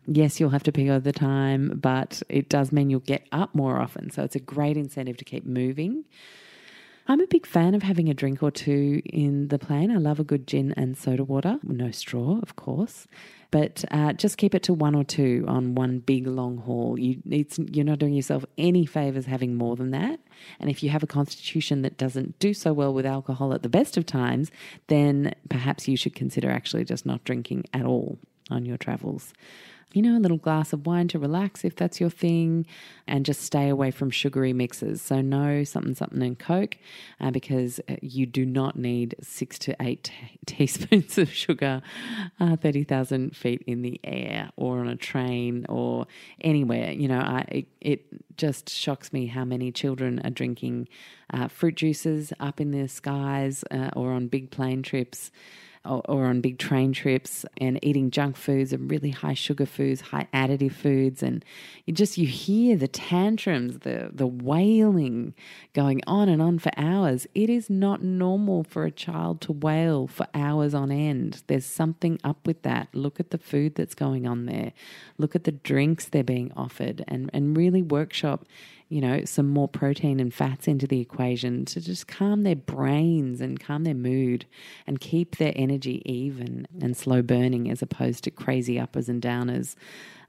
Yes, 0.06 0.38
you'll 0.38 0.50
have 0.50 0.64
to 0.64 0.72
pee 0.72 0.90
all 0.90 1.00
the 1.00 1.12
time, 1.12 1.78
but 1.80 2.22
it 2.28 2.50
does 2.50 2.70
mean 2.70 2.90
you'll 2.90 3.00
get 3.00 3.26
up 3.32 3.54
more 3.54 3.80
often. 3.80 4.10
So 4.10 4.22
it's 4.22 4.36
a 4.36 4.40
great 4.40 4.76
incentive 4.76 5.16
to 5.16 5.24
keep 5.24 5.46
moving. 5.46 6.04
I'm 7.08 7.20
a 7.22 7.26
big 7.26 7.46
fan 7.46 7.74
of 7.74 7.82
having 7.82 8.10
a 8.10 8.14
drink 8.14 8.42
or 8.42 8.50
two 8.50 9.00
in 9.06 9.48
the 9.48 9.58
plane. 9.58 9.90
I 9.90 9.96
love 9.96 10.20
a 10.20 10.24
good 10.24 10.46
gin 10.46 10.74
and 10.76 10.96
soda 10.96 11.24
water, 11.24 11.58
no 11.62 11.90
straw, 11.90 12.38
of 12.42 12.54
course. 12.54 13.06
But 13.52 13.84
uh, 13.90 14.14
just 14.14 14.38
keep 14.38 14.54
it 14.54 14.64
to 14.64 14.72
one 14.72 14.96
or 14.96 15.04
two 15.04 15.44
on 15.46 15.76
one 15.76 16.00
big 16.00 16.26
long 16.26 16.56
haul. 16.56 16.98
You, 16.98 17.20
you're 17.24 17.84
not 17.84 18.00
doing 18.00 18.14
yourself 18.14 18.44
any 18.58 18.86
favors 18.86 19.26
having 19.26 19.54
more 19.54 19.76
than 19.76 19.92
that. 19.92 20.18
And 20.58 20.68
if 20.70 20.82
you 20.82 20.90
have 20.90 21.04
a 21.04 21.06
constitution 21.06 21.82
that 21.82 21.98
doesn't 21.98 22.38
do 22.40 22.54
so 22.54 22.72
well 22.72 22.92
with 22.92 23.06
alcohol 23.06 23.52
at 23.52 23.62
the 23.62 23.68
best 23.68 23.96
of 23.96 24.06
times, 24.06 24.50
then 24.88 25.34
perhaps 25.48 25.86
you 25.86 25.96
should 25.96 26.14
consider 26.14 26.50
actually 26.50 26.84
just 26.84 27.06
not 27.06 27.22
drinking 27.24 27.66
at 27.72 27.84
all 27.84 28.18
on 28.50 28.64
your 28.64 28.78
travels 28.78 29.32
you 29.92 30.02
know, 30.02 30.16
a 30.16 30.20
little 30.20 30.38
glass 30.38 30.72
of 30.72 30.86
wine 30.86 31.08
to 31.08 31.18
relax 31.18 31.64
if 31.64 31.76
that's 31.76 32.00
your 32.00 32.10
thing, 32.10 32.66
and 33.06 33.24
just 33.24 33.42
stay 33.42 33.68
away 33.68 33.90
from 33.90 34.10
sugary 34.10 34.52
mixes. 34.52 35.02
So, 35.02 35.20
no 35.20 35.64
something, 35.64 35.94
something, 35.94 36.22
and 36.22 36.38
Coke, 36.38 36.76
uh, 37.20 37.30
because 37.30 37.80
uh, 37.88 37.96
you 38.02 38.26
do 38.26 38.44
not 38.46 38.76
need 38.76 39.14
six 39.20 39.58
to 39.60 39.76
eight 39.80 40.04
t- 40.04 40.14
teaspoons 40.46 41.18
of 41.18 41.32
sugar 41.32 41.82
uh, 42.40 42.56
30,000 42.56 43.36
feet 43.36 43.62
in 43.66 43.82
the 43.82 44.00
air 44.04 44.50
or 44.56 44.80
on 44.80 44.88
a 44.88 44.96
train 44.96 45.66
or 45.68 46.06
anywhere. 46.40 46.92
You 46.92 47.08
know, 47.08 47.20
I, 47.20 47.44
it, 47.48 47.66
it 47.80 48.36
just 48.36 48.70
shocks 48.70 49.12
me 49.12 49.26
how 49.26 49.44
many 49.44 49.72
children 49.72 50.20
are 50.24 50.30
drinking 50.30 50.88
uh, 51.32 51.48
fruit 51.48 51.76
juices 51.76 52.32
up 52.40 52.60
in 52.60 52.70
the 52.70 52.88
skies 52.88 53.64
uh, 53.70 53.90
or 53.94 54.12
on 54.12 54.28
big 54.28 54.50
plane 54.50 54.82
trips 54.82 55.30
or, 55.84 56.24
on 56.24 56.40
big 56.40 56.58
train 56.58 56.92
trips 56.92 57.44
and 57.56 57.78
eating 57.82 58.10
junk 58.10 58.36
foods 58.36 58.72
and 58.72 58.90
really 58.90 59.10
high 59.10 59.34
sugar 59.34 59.66
foods, 59.66 60.00
high 60.00 60.28
additive 60.32 60.72
foods, 60.72 61.22
and 61.22 61.44
you 61.86 61.92
just 61.92 62.16
you 62.16 62.26
hear 62.26 62.76
the 62.76 62.88
tantrums, 62.88 63.80
the 63.80 64.10
the 64.12 64.26
wailing 64.26 65.34
going 65.72 66.00
on 66.06 66.28
and 66.28 66.40
on 66.40 66.58
for 66.58 66.70
hours. 66.76 67.26
It 67.34 67.50
is 67.50 67.68
not 67.68 68.02
normal 68.02 68.64
for 68.64 68.84
a 68.84 68.90
child 68.90 69.40
to 69.42 69.52
wail 69.52 70.06
for 70.06 70.26
hours 70.34 70.74
on 70.74 70.90
end. 70.92 71.42
There's 71.48 71.66
something 71.66 72.20
up 72.22 72.46
with 72.46 72.62
that. 72.62 72.88
Look 72.94 73.18
at 73.18 73.30
the 73.30 73.38
food 73.38 73.74
that's 73.74 73.94
going 73.94 74.26
on 74.26 74.46
there. 74.46 74.72
Look 75.18 75.34
at 75.34 75.44
the 75.44 75.52
drinks 75.52 76.06
they're 76.06 76.22
being 76.22 76.52
offered 76.56 77.04
and, 77.08 77.30
and 77.32 77.56
really 77.56 77.82
workshop 77.82 78.46
you 78.92 79.00
know, 79.00 79.24
some 79.24 79.48
more 79.48 79.68
protein 79.68 80.20
and 80.20 80.34
fats 80.34 80.68
into 80.68 80.86
the 80.86 81.00
equation 81.00 81.64
to 81.64 81.80
just 81.80 82.06
calm 82.06 82.42
their 82.42 82.54
brains 82.54 83.40
and 83.40 83.58
calm 83.58 83.84
their 83.84 83.94
mood 83.94 84.44
and 84.86 85.00
keep 85.00 85.36
their 85.36 85.54
energy 85.56 86.02
even 86.04 86.66
and 86.78 86.94
slow 86.94 87.22
burning 87.22 87.70
as 87.70 87.80
opposed 87.80 88.22
to 88.22 88.30
crazy 88.30 88.78
uppers 88.78 89.08
and 89.08 89.22
downers 89.22 89.76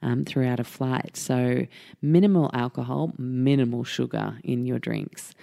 um, 0.02 0.24
throughout 0.24 0.62
a 0.62 0.64
flight. 0.64 1.18
So, 1.18 1.68
minimal 2.02 2.50
alcohol, 2.54 3.12
minimal 3.18 3.84
sugar 3.84 4.38
in 4.46 4.66
your 4.66 4.80
drinks. 4.80 5.34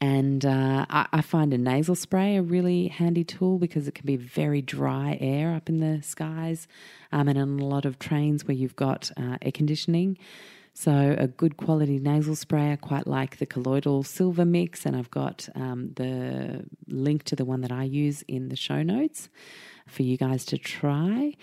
And 0.00 0.44
uh, 0.44 0.84
I, 0.90 1.06
I, 1.12 1.20
find 1.20 1.54
a 1.54 1.58
nasal 1.58 1.94
spray 1.94 2.36
a 2.36 2.42
really 2.42 2.88
handy 2.88 3.22
tool 3.22 3.58
because 3.58 3.86
it 3.86 3.94
can 3.94 4.04
be 4.04 4.16
very 4.16 4.60
dry 4.60 5.16
air 5.20 5.54
up 5.54 5.68
in 5.68 5.78
the 5.78 6.02
skies 6.02 6.66
um, 7.12 7.28
and 7.28 7.38
on 7.38 7.60
a 7.60 7.64
lot 7.64 7.84
of 7.84 8.00
trains 8.00 8.44
where 8.44 8.56
you've 8.56 8.74
got 8.74 9.12
uh, 9.16 9.38
air 9.40 9.52
conditioning. 9.52 10.18
So, 10.76 11.14
a 11.16 11.28
good 11.28 11.56
quality 11.56 12.00
nasal 12.00 12.34
spray. 12.34 12.72
I 12.72 12.76
quite 12.76 13.06
like 13.06 13.38
the 13.38 13.46
colloidal 13.46 14.02
silver 14.02 14.44
mix, 14.44 14.84
and 14.84 14.96
I've 14.96 15.10
got 15.10 15.48
um, 15.54 15.92
the 15.94 16.64
link 16.88 17.22
to 17.24 17.36
the 17.36 17.44
one 17.44 17.60
that 17.60 17.70
I 17.70 17.84
use 17.84 18.22
in 18.26 18.48
the 18.48 18.56
show 18.56 18.82
notes 18.82 19.28
for 19.86 20.02
you 20.02 20.16
guys 20.16 20.44
to 20.46 20.58
try. 20.58 21.34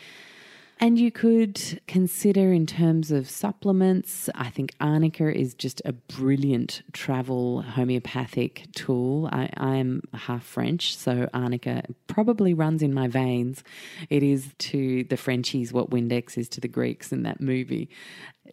And 0.83 0.97
you 0.97 1.11
could 1.11 1.79
consider 1.87 2.51
in 2.51 2.65
terms 2.65 3.11
of 3.11 3.29
supplements, 3.29 4.31
I 4.33 4.49
think 4.49 4.73
arnica 4.81 5.31
is 5.31 5.53
just 5.53 5.79
a 5.85 5.93
brilliant 5.93 6.81
travel 6.91 7.61
homeopathic 7.61 8.65
tool. 8.73 9.29
I, 9.31 9.47
am 9.57 10.01
half 10.11 10.43
French, 10.43 10.97
so 10.97 11.29
arnica 11.35 11.83
probably 12.07 12.55
runs 12.55 12.81
in 12.81 12.95
my 12.95 13.07
veins. 13.07 13.63
It 14.09 14.23
is 14.23 14.55
to 14.57 15.03
the 15.03 15.17
Frenchies 15.17 15.71
what 15.71 15.91
Windex 15.91 16.35
is 16.35 16.49
to 16.49 16.59
the 16.59 16.67
Greeks 16.67 17.11
in 17.11 17.21
that 17.23 17.39
movie. 17.39 17.87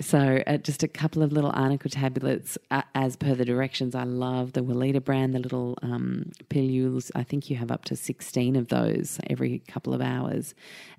So, 0.02 0.42
uh, 0.46 0.58
just 0.58 0.82
a 0.82 0.88
couple 0.88 1.22
of 1.22 1.32
little 1.32 1.50
arnica 1.54 1.88
tablets 1.88 2.58
uh, 2.70 2.82
as 2.94 3.16
per 3.16 3.34
the 3.34 3.46
directions. 3.46 3.94
I 3.94 4.04
love 4.04 4.52
the 4.52 4.60
Weleda 4.60 5.02
brand, 5.02 5.34
the 5.34 5.38
little 5.38 5.78
um, 5.82 6.30
pilules. 6.50 7.10
I 7.14 7.22
think 7.24 7.48
you 7.48 7.56
have 7.56 7.70
up 7.70 7.84
to 7.86 7.96
16 7.96 8.54
of 8.54 8.68
those 8.68 9.18
every 9.28 9.60
couple 9.66 9.94
of 9.94 10.02
hours. 10.02 10.54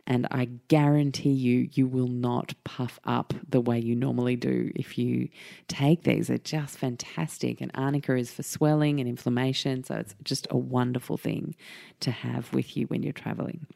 And 0.08 0.28
I 0.32 0.45
guarantee 0.69 1.30
you, 1.30 1.69
you 1.73 1.86
will 1.86 2.08
not 2.08 2.56
puff 2.63 2.99
up 3.06 3.34
the 3.47 3.62
way 3.62 3.78
you 3.80 3.95
normally 3.95 4.36
do 4.36 4.71
if 4.75 4.97
you 4.97 5.30
take 5.67 6.04
these. 6.04 6.28
They're 6.28 6.39
just 6.39 6.78
fantastic. 6.78 7.62
And 7.62 7.71
arnica 7.75 8.15
is 8.15 8.34
for 8.34 8.43
swelling 8.43 8.99
and 8.99 9.08
inflammation. 9.08 9.84
So, 9.84 9.95
it's 9.95 10.15
just 10.23 10.47
a 10.49 10.58
wonderful 10.58 11.17
thing 11.17 11.56
to 11.99 12.10
have 12.10 12.52
with 12.54 12.75
you 12.75 12.88
when 12.88 13.04
you're 13.04 13.13
traveling. 13.13 13.67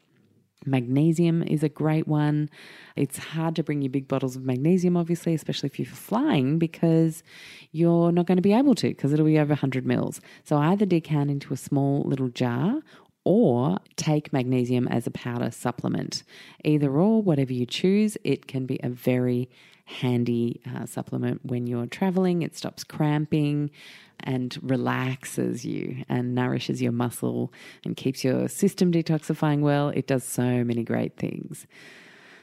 Magnesium 0.66 1.42
is 1.42 1.62
a 1.62 1.68
great 1.68 2.06
one. 2.08 2.48
It's 2.96 3.18
hard 3.18 3.56
to 3.56 3.62
bring 3.62 3.82
you 3.82 3.88
big 3.88 4.08
bottles 4.08 4.36
of 4.36 4.44
magnesium, 4.44 4.96
obviously, 4.96 5.34
especially 5.34 5.68
if 5.68 5.78
you're 5.78 5.86
flying, 5.86 6.58
because 6.58 7.22
you're 7.72 8.12
not 8.12 8.26
going 8.26 8.36
to 8.36 8.42
be 8.42 8.52
able 8.52 8.74
to, 8.76 8.88
because 8.88 9.12
it'll 9.12 9.26
be 9.26 9.38
over 9.38 9.50
100 9.50 9.86
mils. 9.86 10.20
So 10.44 10.56
either 10.56 10.86
decant 10.86 11.30
into 11.30 11.52
a 11.52 11.56
small 11.56 12.02
little 12.02 12.28
jar 12.28 12.80
or 13.24 13.78
take 13.96 14.32
magnesium 14.32 14.86
as 14.88 15.06
a 15.06 15.10
powder 15.10 15.50
supplement. 15.50 16.22
Either 16.64 16.90
or, 16.90 17.22
whatever 17.22 17.52
you 17.52 17.66
choose, 17.66 18.16
it 18.22 18.46
can 18.46 18.66
be 18.66 18.78
a 18.82 18.88
very 18.88 19.48
handy 19.86 20.60
uh, 20.74 20.86
supplement 20.86 21.44
when 21.44 21.66
you're 21.66 21.86
traveling. 21.86 22.42
It 22.42 22.56
stops 22.56 22.84
cramping 22.84 23.70
and 24.20 24.58
relaxes 24.62 25.64
you 25.64 26.04
and 26.08 26.34
nourishes 26.34 26.80
your 26.80 26.92
muscle 26.92 27.52
and 27.84 27.96
keeps 27.96 28.24
your 28.24 28.48
system 28.48 28.92
detoxifying 28.92 29.60
well. 29.60 29.88
It 29.90 30.06
does 30.06 30.24
so 30.24 30.64
many 30.64 30.84
great 30.84 31.16
things. 31.16 31.66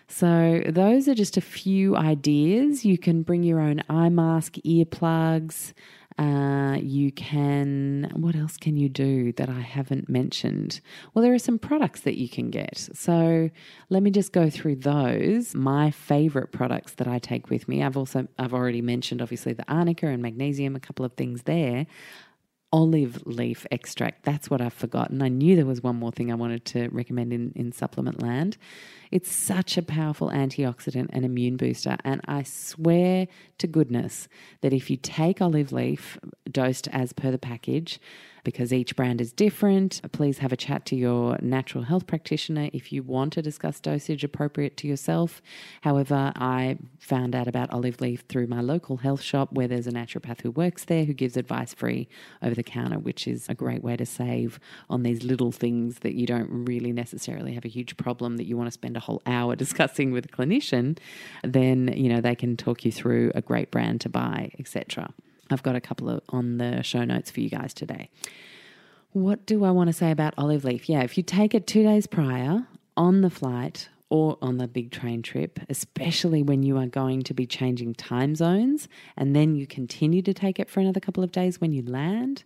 So, 0.08 0.62
those 0.68 1.08
are 1.08 1.16
just 1.16 1.38
a 1.38 1.42
few 1.42 1.96
ideas. 1.96 2.84
You 2.84 2.98
can 2.98 3.24
bring 3.24 3.44
your 3.44 3.62
own 3.62 3.82
eye 3.90 4.10
mask, 4.10 4.56
earplugs, 4.66 5.72
uh, 6.18 6.78
you 6.82 7.12
can, 7.12 8.12
what 8.16 8.36
else 8.36 8.58
can 8.58 8.78
you 8.78 8.90
do 8.90 9.32
that 9.34 9.50
I 9.50 9.62
haven't 9.62 10.10
mentioned? 10.10 10.82
Well, 11.14 11.24
there 11.24 11.34
are 11.34 11.40
some 11.40 11.58
products 11.58 12.02
that 12.02 12.18
you 12.18 12.30
can 12.30 12.50
get. 12.50 12.78
So 12.94 13.50
let 13.90 14.04
me 14.04 14.12
just 14.12 14.32
go 14.32 14.50
through 14.50 14.78
those. 14.78 15.56
My 15.56 15.92
favorite 15.92 16.52
products 16.52 16.94
that 16.94 17.08
I 17.08 17.20
take 17.20 17.50
with 17.50 17.68
me. 17.68 17.84
I've 17.84 17.98
also, 17.98 18.28
I've 18.38 18.54
already 18.54 18.82
mentioned 18.82 19.22
obviously 19.22 19.54
the 19.54 19.66
arnica 19.72 20.08
and 20.08 20.22
magnesium, 20.22 20.76
a 20.76 20.80
couple 20.80 21.06
of 21.06 21.14
things 21.14 21.44
there 21.44 21.88
olive 22.72 23.22
leaf 23.26 23.66
extract. 23.72 24.24
That's 24.24 24.50
what 24.50 24.62
I've 24.62 24.74
forgotten. 24.74 25.22
I 25.22 25.28
knew 25.28 25.56
there 25.56 25.66
was 25.66 25.84
one 25.84 25.98
more 25.98 26.12
thing 26.12 26.32
I 26.32 26.36
wanted 26.36 26.66
to 26.66 26.90
recommend 26.90 27.34
in, 27.34 27.52
in 27.56 27.72
supplement 27.72 28.22
land. 28.22 28.58
It's 29.12 29.30
such 29.30 29.78
a 29.78 29.82
powerful 29.82 30.30
antioxidant 30.30 31.10
and 31.12 31.26
immune 31.26 31.58
booster. 31.58 31.98
And 32.06 32.22
I 32.26 32.44
swear 32.44 33.28
to 33.58 33.68
goodness 33.68 34.30
that 34.62 34.72
if 34.74 34.90
you 34.90 34.96
take 34.96 35.42
olive 35.42 35.74
leaf 35.74 36.18
dosed 36.50 36.88
as 36.90 37.12
per 37.12 37.30
the 37.30 37.38
package, 37.38 38.00
because 38.44 38.74
each 38.74 38.96
brand 38.96 39.22
is 39.22 39.32
different. 39.32 40.02
Please 40.12 40.40
have 40.40 40.52
a 40.52 40.58
chat 40.58 40.86
to 40.88 40.96
your 40.96 41.38
natural 41.42 41.84
health 41.84 42.08
practitioner 42.08 42.70
if 42.74 42.92
you 42.92 43.04
want 43.04 43.34
to 43.34 43.42
discuss 43.42 43.80
dosage 43.80 44.24
appropriate 44.24 44.78
to 44.78 44.88
yourself. 44.88 45.42
However, 45.82 46.32
I 46.36 46.78
found 47.00 47.36
out 47.36 47.48
about 47.48 47.72
olive 47.72 48.02
leaf 48.02 48.24
through 48.28 48.48
my 48.48 48.62
local 48.62 48.98
health 48.98 49.22
shop 49.22 49.52
where 49.52 49.68
there's 49.68 49.88
a 49.88 49.92
naturopath 49.92 50.42
who 50.42 50.52
works 50.52 50.86
there 50.86 51.06
who 51.06 51.14
gives 51.14 51.38
advice 51.38 51.74
free 51.74 52.08
over 52.42 52.56
the 52.56 52.64
counter, 52.64 53.00
which 53.00 53.28
is 53.28 53.48
a 53.50 53.54
great 53.54 53.84
way 53.84 53.96
to 53.98 54.06
save 54.06 54.60
on 54.90 55.04
these 55.04 55.24
little 55.24 55.52
things 55.52 56.00
that 56.00 56.14
you 56.14 56.26
don't 56.26 56.50
really 56.50 56.92
necessarily 56.92 57.54
have 57.54 57.66
a 57.66 57.70
huge 57.70 57.98
problem 57.98 58.38
that 58.38 58.46
you 58.46 58.58
want 58.58 58.68
to 58.68 58.72
spend 58.72 58.98
a 58.98 59.02
whole 59.02 59.22
hour 59.26 59.56
discussing 59.62 60.12
with 60.12 60.26
a 60.26 60.30
clinician. 60.30 60.98
Then, 61.44 61.94
you 61.96 62.10
know, 62.10 62.22
they 62.22 62.36
can 62.36 62.58
talk 62.58 62.86
you 62.86 62.92
through 62.92 63.32
a 63.36 63.42
great 63.42 63.72
brand 63.72 64.02
to 64.02 64.10
buy, 64.10 64.52
etc. 64.60 65.14
I've 65.52 65.64
got 65.64 65.76
a 65.76 65.82
couple 65.82 66.10
of 66.10 66.22
on 66.30 66.58
the 66.58 66.82
show 66.84 67.04
notes 67.04 67.32
for 67.32 67.42
you 67.42 67.50
guys 67.50 67.74
today. 67.74 68.10
What 69.12 69.46
do 69.46 69.66
I 69.66 69.72
want 69.72 69.88
to 69.88 69.94
say 69.94 70.12
about 70.12 70.34
olive 70.38 70.64
leaf? 70.64 70.88
Yeah, 70.88 71.02
if 71.04 71.18
you 71.18 71.24
take 71.24 71.54
it 71.54 71.68
two 71.68 71.84
days 71.84 72.08
prior 72.08 72.68
on 72.96 73.22
the 73.22 73.30
flight 73.30 73.90
or 74.10 74.38
on 74.42 74.58
the 74.58 74.68
big 74.68 74.92
train 74.92 75.22
trip, 75.22 75.60
especially 75.70 76.44
when 76.44 76.64
you 76.64 76.78
are 76.78 76.86
going 76.86 77.22
to 77.24 77.34
be 77.34 77.46
changing 77.46 77.94
time 77.94 78.36
zones 78.36 78.88
and 79.18 79.36
then 79.36 79.56
you 79.56 79.66
continue 79.66 80.22
to 80.22 80.34
take 80.34 80.60
it 80.60 80.70
for 80.70 80.80
another 80.80 81.00
couple 81.00 81.24
of 81.24 81.32
days 81.32 81.60
when 81.60 81.74
you 81.74 81.82
land, 81.82 82.44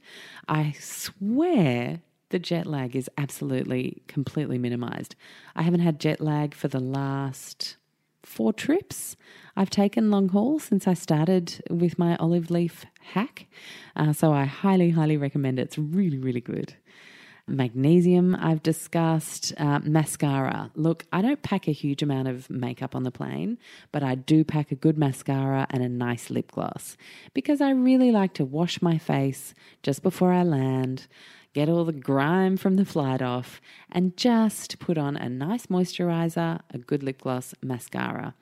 I 0.48 0.74
swear 0.80 2.02
the 2.30 2.39
jet 2.39 2.68
lag 2.68 2.96
is 2.96 3.10
absolutely 3.18 4.02
completely 4.08 4.58
minimized. 4.58 5.15
I 5.56 5.63
haven't 5.63 5.80
had 5.82 6.00
jet 6.00 6.22
lag 6.22 6.54
for 6.54 6.68
the 6.68 6.80
last 6.80 7.78
four 8.24 8.54
trips 8.54 9.15
I've 9.56 9.70
taken 9.70 10.12
long 10.12 10.30
haul 10.30 10.60
since 10.60 10.88
I 10.88 10.94
started 10.94 11.63
with 11.70 11.98
my 11.98 12.15
olive 12.18 12.52
leaf 12.52 12.86
hack. 13.13 13.48
Uh, 13.96 14.12
so 14.13 14.34
I 14.34 14.46
highly, 14.46 14.89
highly 14.91 15.18
recommend 15.18 15.60
it. 15.60 15.63
It's 15.63 15.78
really, 15.78 16.18
really 16.18 16.41
good. 16.41 16.76
Magnesium, 17.48 18.36
I've 18.36 18.63
discussed. 18.63 19.54
Uh, 19.58 19.80
mascara. 19.80 20.72
Look, 20.76 21.06
I 21.13 21.22
don't 21.22 21.44
pack 21.44 21.68
a 21.68 21.72
huge 21.72 22.02
amount 22.02 22.28
of 22.28 22.50
makeup 22.50 22.96
on 22.96 23.04
the 23.04 23.12
plane, 23.12 23.60
but 23.91 24.04
I 24.04 24.15
do 24.15 24.44
pack 24.44 24.72
a 24.72 24.76
good 24.76 24.98
mascara 24.98 25.68
and 25.70 25.84
a 25.84 25.89
nice 25.89 26.30
lip 26.30 26.52
gloss 26.52 26.98
because 27.34 27.62
I 27.62 27.70
really 27.70 28.12
like 28.12 28.34
to 28.36 28.46
wash 28.46 28.82
my 28.82 28.98
face 28.98 29.54
just 29.84 30.02
before 30.02 30.34
I 30.34 30.44
land 30.44 31.08
get 31.54 31.70
all 31.70 31.86
the 31.86 31.94
grime 31.94 32.58
from 32.58 32.76
the 32.76 32.84
flight 32.84 33.22
off, 33.22 33.62
and 33.89 34.18
just 34.18 34.78
put 34.78 34.98
on 34.98 35.15
a 35.15 35.30
nice 35.30 35.68
moisturizer, 35.68 36.60
a 36.70 36.78
good 36.78 37.02
lip 37.02 37.22
gloss, 37.22 37.56
mascara. 37.63 38.36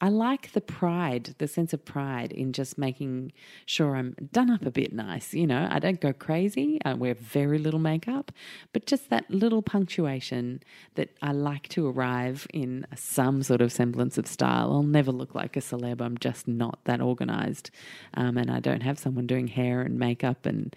I 0.00 0.08
like 0.10 0.52
the 0.52 0.60
pride, 0.60 1.34
the 1.38 1.48
sense 1.48 1.72
of 1.72 1.84
pride 1.84 2.30
in 2.30 2.52
just 2.52 2.78
making 2.78 3.32
sure 3.66 3.96
I'm 3.96 4.14
done 4.32 4.48
up 4.48 4.64
a 4.64 4.70
bit 4.70 4.92
nice. 4.92 5.34
You 5.34 5.46
know, 5.46 5.66
I 5.70 5.80
don't 5.80 6.00
go 6.00 6.12
crazy. 6.12 6.78
I 6.84 6.94
wear 6.94 7.14
very 7.14 7.58
little 7.58 7.80
makeup, 7.80 8.30
but 8.72 8.86
just 8.86 9.10
that 9.10 9.28
little 9.28 9.60
punctuation 9.60 10.62
that 10.94 11.10
I 11.20 11.32
like 11.32 11.68
to 11.70 11.88
arrive 11.88 12.46
in 12.54 12.86
some 12.94 13.42
sort 13.42 13.60
of 13.60 13.72
semblance 13.72 14.18
of 14.18 14.28
style. 14.28 14.72
I'll 14.72 14.82
never 14.84 15.10
look 15.10 15.34
like 15.34 15.56
a 15.56 15.60
celeb. 15.60 16.00
I'm 16.00 16.18
just 16.18 16.46
not 16.46 16.78
that 16.84 17.00
organized. 17.00 17.70
Um, 18.14 18.38
and 18.38 18.50
I 18.50 18.60
don't 18.60 18.82
have 18.82 19.00
someone 19.00 19.26
doing 19.26 19.48
hair 19.48 19.82
and 19.82 19.98
makeup 19.98 20.46
and 20.46 20.76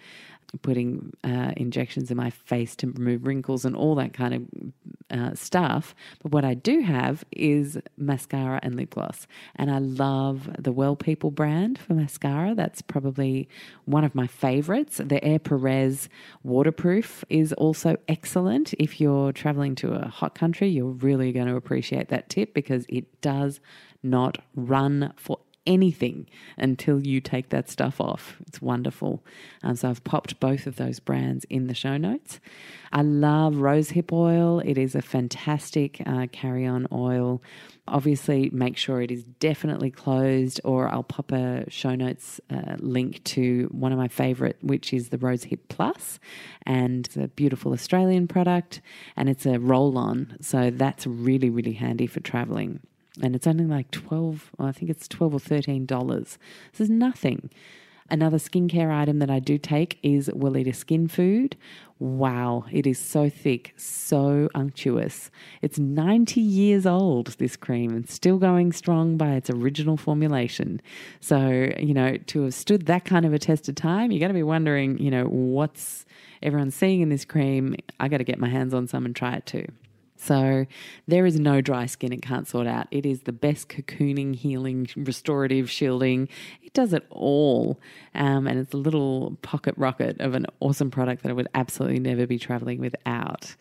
putting 0.60 1.12
uh, 1.24 1.52
injections 1.56 2.10
in 2.10 2.16
my 2.16 2.30
face 2.30 2.76
to 2.76 2.86
remove 2.86 3.26
wrinkles 3.26 3.64
and 3.64 3.74
all 3.74 3.94
that 3.94 4.12
kind 4.12 4.34
of 4.34 5.18
uh, 5.18 5.34
stuff. 5.34 5.94
But 6.22 6.32
what 6.32 6.44
I 6.44 6.54
do 6.54 6.80
have 6.80 7.24
is 7.32 7.78
mascara 7.96 8.60
and 8.62 8.76
lip 8.76 8.90
gloss. 8.90 9.26
And 9.56 9.70
I 9.70 9.78
love 9.78 10.50
the 10.58 10.72
Well 10.72 10.96
People 10.96 11.30
brand 11.30 11.78
for 11.78 11.94
mascara. 11.94 12.54
That's 12.54 12.82
probably 12.82 13.48
one 13.86 14.04
of 14.04 14.14
my 14.14 14.26
favorites. 14.26 15.00
The 15.02 15.22
Ere 15.24 15.38
Perez 15.38 16.08
waterproof 16.42 17.24
is 17.30 17.52
also 17.54 17.96
excellent. 18.08 18.74
If 18.74 19.00
you're 19.00 19.32
traveling 19.32 19.74
to 19.76 19.94
a 19.94 20.08
hot 20.08 20.34
country, 20.34 20.68
you're 20.68 20.86
really 20.86 21.32
going 21.32 21.46
to 21.46 21.56
appreciate 21.56 22.08
that 22.08 22.28
tip 22.28 22.52
because 22.52 22.84
it 22.88 23.20
does 23.20 23.60
not 24.02 24.38
run 24.54 25.12
for 25.16 25.38
anything 25.66 26.28
until 26.56 27.06
you 27.06 27.20
take 27.20 27.50
that 27.50 27.68
stuff 27.68 28.00
off. 28.00 28.36
It's 28.46 28.60
wonderful. 28.60 29.24
Um, 29.62 29.76
so 29.76 29.90
I've 29.90 30.04
popped 30.04 30.40
both 30.40 30.66
of 30.66 30.76
those 30.76 31.00
brands 31.00 31.44
in 31.48 31.66
the 31.66 31.74
show 31.74 31.96
notes. 31.96 32.40
I 32.92 33.02
love 33.02 33.54
rosehip 33.54 34.12
oil. 34.12 34.60
It 34.60 34.76
is 34.76 34.94
a 34.94 35.02
fantastic 35.02 36.02
uh, 36.04 36.26
carry 36.30 36.66
on 36.66 36.86
oil. 36.92 37.42
Obviously, 37.88 38.50
make 38.52 38.76
sure 38.76 39.00
it 39.00 39.10
is 39.10 39.24
definitely 39.24 39.90
closed, 39.90 40.60
or 40.62 40.88
I'll 40.88 41.02
pop 41.02 41.32
a 41.32 41.68
show 41.70 41.94
notes 41.94 42.40
uh, 42.50 42.76
link 42.78 43.24
to 43.24 43.68
one 43.72 43.92
of 43.92 43.98
my 43.98 44.08
favorite, 44.08 44.58
which 44.60 44.92
is 44.92 45.08
the 45.08 45.18
Rosehip 45.18 45.60
Plus, 45.68 46.20
and 46.64 47.06
it's 47.06 47.16
a 47.16 47.28
beautiful 47.28 47.72
Australian 47.72 48.28
product, 48.28 48.82
and 49.16 49.28
it's 49.28 49.46
a 49.46 49.58
roll 49.58 49.98
on, 49.98 50.36
so 50.40 50.70
that's 50.70 51.06
really 51.06 51.50
really 51.50 51.72
handy 51.72 52.06
for 52.06 52.20
traveling 52.20 52.80
and 53.20 53.36
it's 53.36 53.46
only 53.46 53.64
like 53.64 53.90
12 53.90 54.50
i 54.58 54.72
think 54.72 54.90
it's 54.90 55.08
12 55.08 55.34
or 55.34 55.40
13 55.40 55.86
dollars. 55.86 56.38
This 56.72 56.82
is 56.82 56.90
nothing. 56.90 57.50
Another 58.10 58.36
skincare 58.36 58.90
item 58.90 59.18
that 59.20 59.30
i 59.30 59.38
do 59.38 59.58
take 59.58 59.98
is 60.02 60.28
Weleda 60.28 60.74
skin 60.74 61.08
food. 61.08 61.56
Wow 61.98 62.64
it 62.70 62.86
is 62.86 62.98
so 62.98 63.28
thick 63.28 63.74
so 63.76 64.48
unctuous. 64.54 65.30
It's 65.60 65.78
90 65.78 66.40
years 66.40 66.86
old 66.86 67.28
this 67.38 67.56
cream 67.56 67.92
and 67.92 68.08
still 68.08 68.38
going 68.38 68.72
strong 68.72 69.16
by 69.16 69.32
its 69.32 69.50
original 69.50 69.96
formulation. 69.96 70.80
So 71.20 71.70
you 71.78 71.94
know 71.94 72.16
to 72.16 72.42
have 72.42 72.54
stood 72.54 72.86
that 72.86 73.04
kind 73.04 73.24
of 73.26 73.32
a 73.32 73.38
test 73.38 73.68
of 73.68 73.74
time 73.74 74.10
you 74.10 74.20
got 74.20 74.28
to 74.28 74.34
be 74.34 74.42
wondering 74.42 74.98
you 74.98 75.10
know 75.10 75.24
what's 75.24 76.04
everyone's 76.42 76.74
seeing 76.74 77.00
in 77.02 77.08
this 77.08 77.24
cream? 77.24 77.76
I 78.00 78.08
got 78.08 78.18
to 78.18 78.24
get 78.24 78.38
my 78.38 78.48
hands 78.48 78.74
on 78.74 78.88
some 78.88 79.06
and 79.06 79.14
try 79.14 79.36
it 79.36 79.46
too 79.46 79.66
so 80.22 80.66
there 81.08 81.26
is 81.26 81.40
no 81.40 81.60
dry 81.60 81.86
skin 81.86 82.12
it 82.12 82.22
can't 82.22 82.46
sort 82.46 82.66
out. 82.66 82.86
It 82.90 83.04
is 83.04 83.22
the 83.22 83.32
best 83.32 83.68
cocooning, 83.68 84.36
healing, 84.36 84.88
restorative, 84.96 85.68
shielding. 85.68 86.28
It 86.62 86.72
does 86.72 86.92
it 86.92 87.04
all. 87.10 87.80
Um, 88.14 88.46
and 88.46 88.58
it's 88.58 88.72
a 88.72 88.76
little 88.76 89.36
pocket 89.42 89.74
rocket 89.76 90.20
of 90.20 90.34
an 90.34 90.46
awesome 90.60 90.90
product 90.90 91.22
that 91.22 91.30
I 91.30 91.32
would 91.32 91.48
absolutely 91.54 91.98
never 91.98 92.26
be 92.26 92.38
traveling 92.38 92.78
without. 92.78 93.56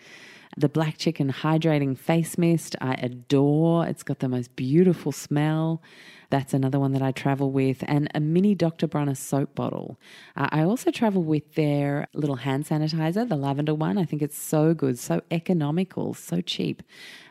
The 0.57 0.67
Black 0.67 0.97
Chicken 0.97 1.31
Hydrating 1.31 1.97
Face 1.97 2.37
Mist, 2.37 2.75
I 2.81 2.95
adore. 2.95 3.87
It's 3.87 4.03
got 4.03 4.19
the 4.19 4.27
most 4.27 4.53
beautiful 4.57 5.13
smell. 5.13 5.81
That's 6.29 6.53
another 6.53 6.77
one 6.77 6.91
that 6.91 7.01
I 7.01 7.11
travel 7.11 7.51
with, 7.51 7.83
and 7.87 8.09
a 8.13 8.19
mini 8.19 8.53
Dr. 8.53 8.85
Bronner 8.87 9.15
soap 9.15 9.55
bottle. 9.55 9.97
Uh, 10.35 10.49
I 10.51 10.63
also 10.63 10.91
travel 10.91 11.23
with 11.23 11.55
their 11.55 12.07
little 12.13 12.35
hand 12.35 12.65
sanitizer, 12.65 13.27
the 13.27 13.37
lavender 13.37 13.73
one. 13.73 13.97
I 13.97 14.03
think 14.03 14.21
it's 14.21 14.37
so 14.37 14.73
good, 14.73 14.99
so 14.99 15.21
economical, 15.31 16.13
so 16.13 16.41
cheap. 16.41 16.83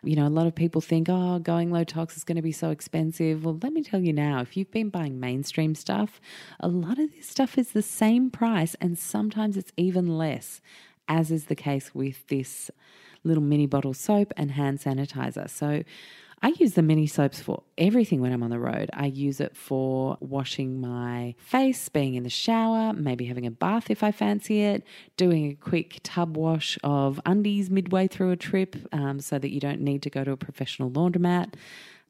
You 0.03 0.17
know, 0.17 0.27
a 0.27 0.29
lot 0.29 0.47
of 0.47 0.55
people 0.55 0.81
think, 0.81 1.09
oh, 1.11 1.39
going 1.41 1.71
low 1.71 1.85
tox 1.85 2.17
is 2.17 2.25
going 2.25 2.37
to 2.37 2.43
be 2.43 2.53
so 2.53 2.71
expensive. 2.71 3.45
Well, 3.45 3.59
let 3.63 3.75
me 3.75 3.83
tell 3.83 4.01
you 4.01 4.15
now, 4.15 4.41
if 4.41 4.57
you've 4.57 4.71
been 4.71 4.89
buying 4.89 5.21
mainstream 5.21 5.75
stuff, 5.75 6.23
a 6.59 6.69
lot 6.69 6.99
of 6.99 7.11
this 7.15 7.29
stuff 7.29 7.59
is 7.59 7.73
the 7.73 7.83
same 7.83 8.31
price, 8.31 8.77
and 8.81 8.99
sometimes 8.99 9.59
it's 9.59 9.73
even 9.77 10.17
less, 10.17 10.63
as 11.07 11.31
is 11.31 11.47
the 11.47 11.55
case 11.55 11.95
with 11.95 12.27
this 12.29 12.71
little 13.25 13.43
mini 13.43 13.67
bottle 13.67 13.95
soap 13.95 14.33
and 14.37 14.53
hand 14.53 14.81
sanitizer. 14.81 15.49
So 15.49 15.83
I 16.43 16.55
use 16.57 16.73
the 16.73 16.83
mini 16.83 17.07
soaps 17.07 17.39
for 17.39 17.63
everything 17.77 18.23
when 18.23 18.33
I'm 18.33 18.43
on 18.43 18.49
the 18.49 18.59
road. 18.59 18.89
I 18.95 19.07
use 19.07 19.41
it 19.41 19.55
for 19.55 20.17
washing 20.21 20.81
my 20.81 21.35
face, 21.39 21.91
being 21.91 22.15
in 22.15 22.23
the 22.23 22.31
shower, 22.31 22.95
maybe 22.95 23.27
having 23.27 23.47
a 23.47 23.51
bath 23.51 23.91
if 23.91 24.03
I 24.03 24.11
fancy 24.11 24.63
it, 24.63 24.83
doing 25.19 25.51
a 25.51 25.55
quick 25.55 26.01
tub 26.03 26.39
wash 26.39 26.79
of 26.83 27.21
undies 27.27 27.69
midway 27.69 28.07
through 28.07 28.31
a 28.31 28.37
trip 28.37 28.75
um, 28.93 29.21
so 29.21 29.39
that 29.39 29.51
you 29.51 29.61
don't 29.61 29.83
need 29.83 30.01
to 30.03 30.11
go 30.11 30.25
to 30.25 30.33
a 30.33 30.37
professional 30.37 30.91
laundromat 30.91 31.55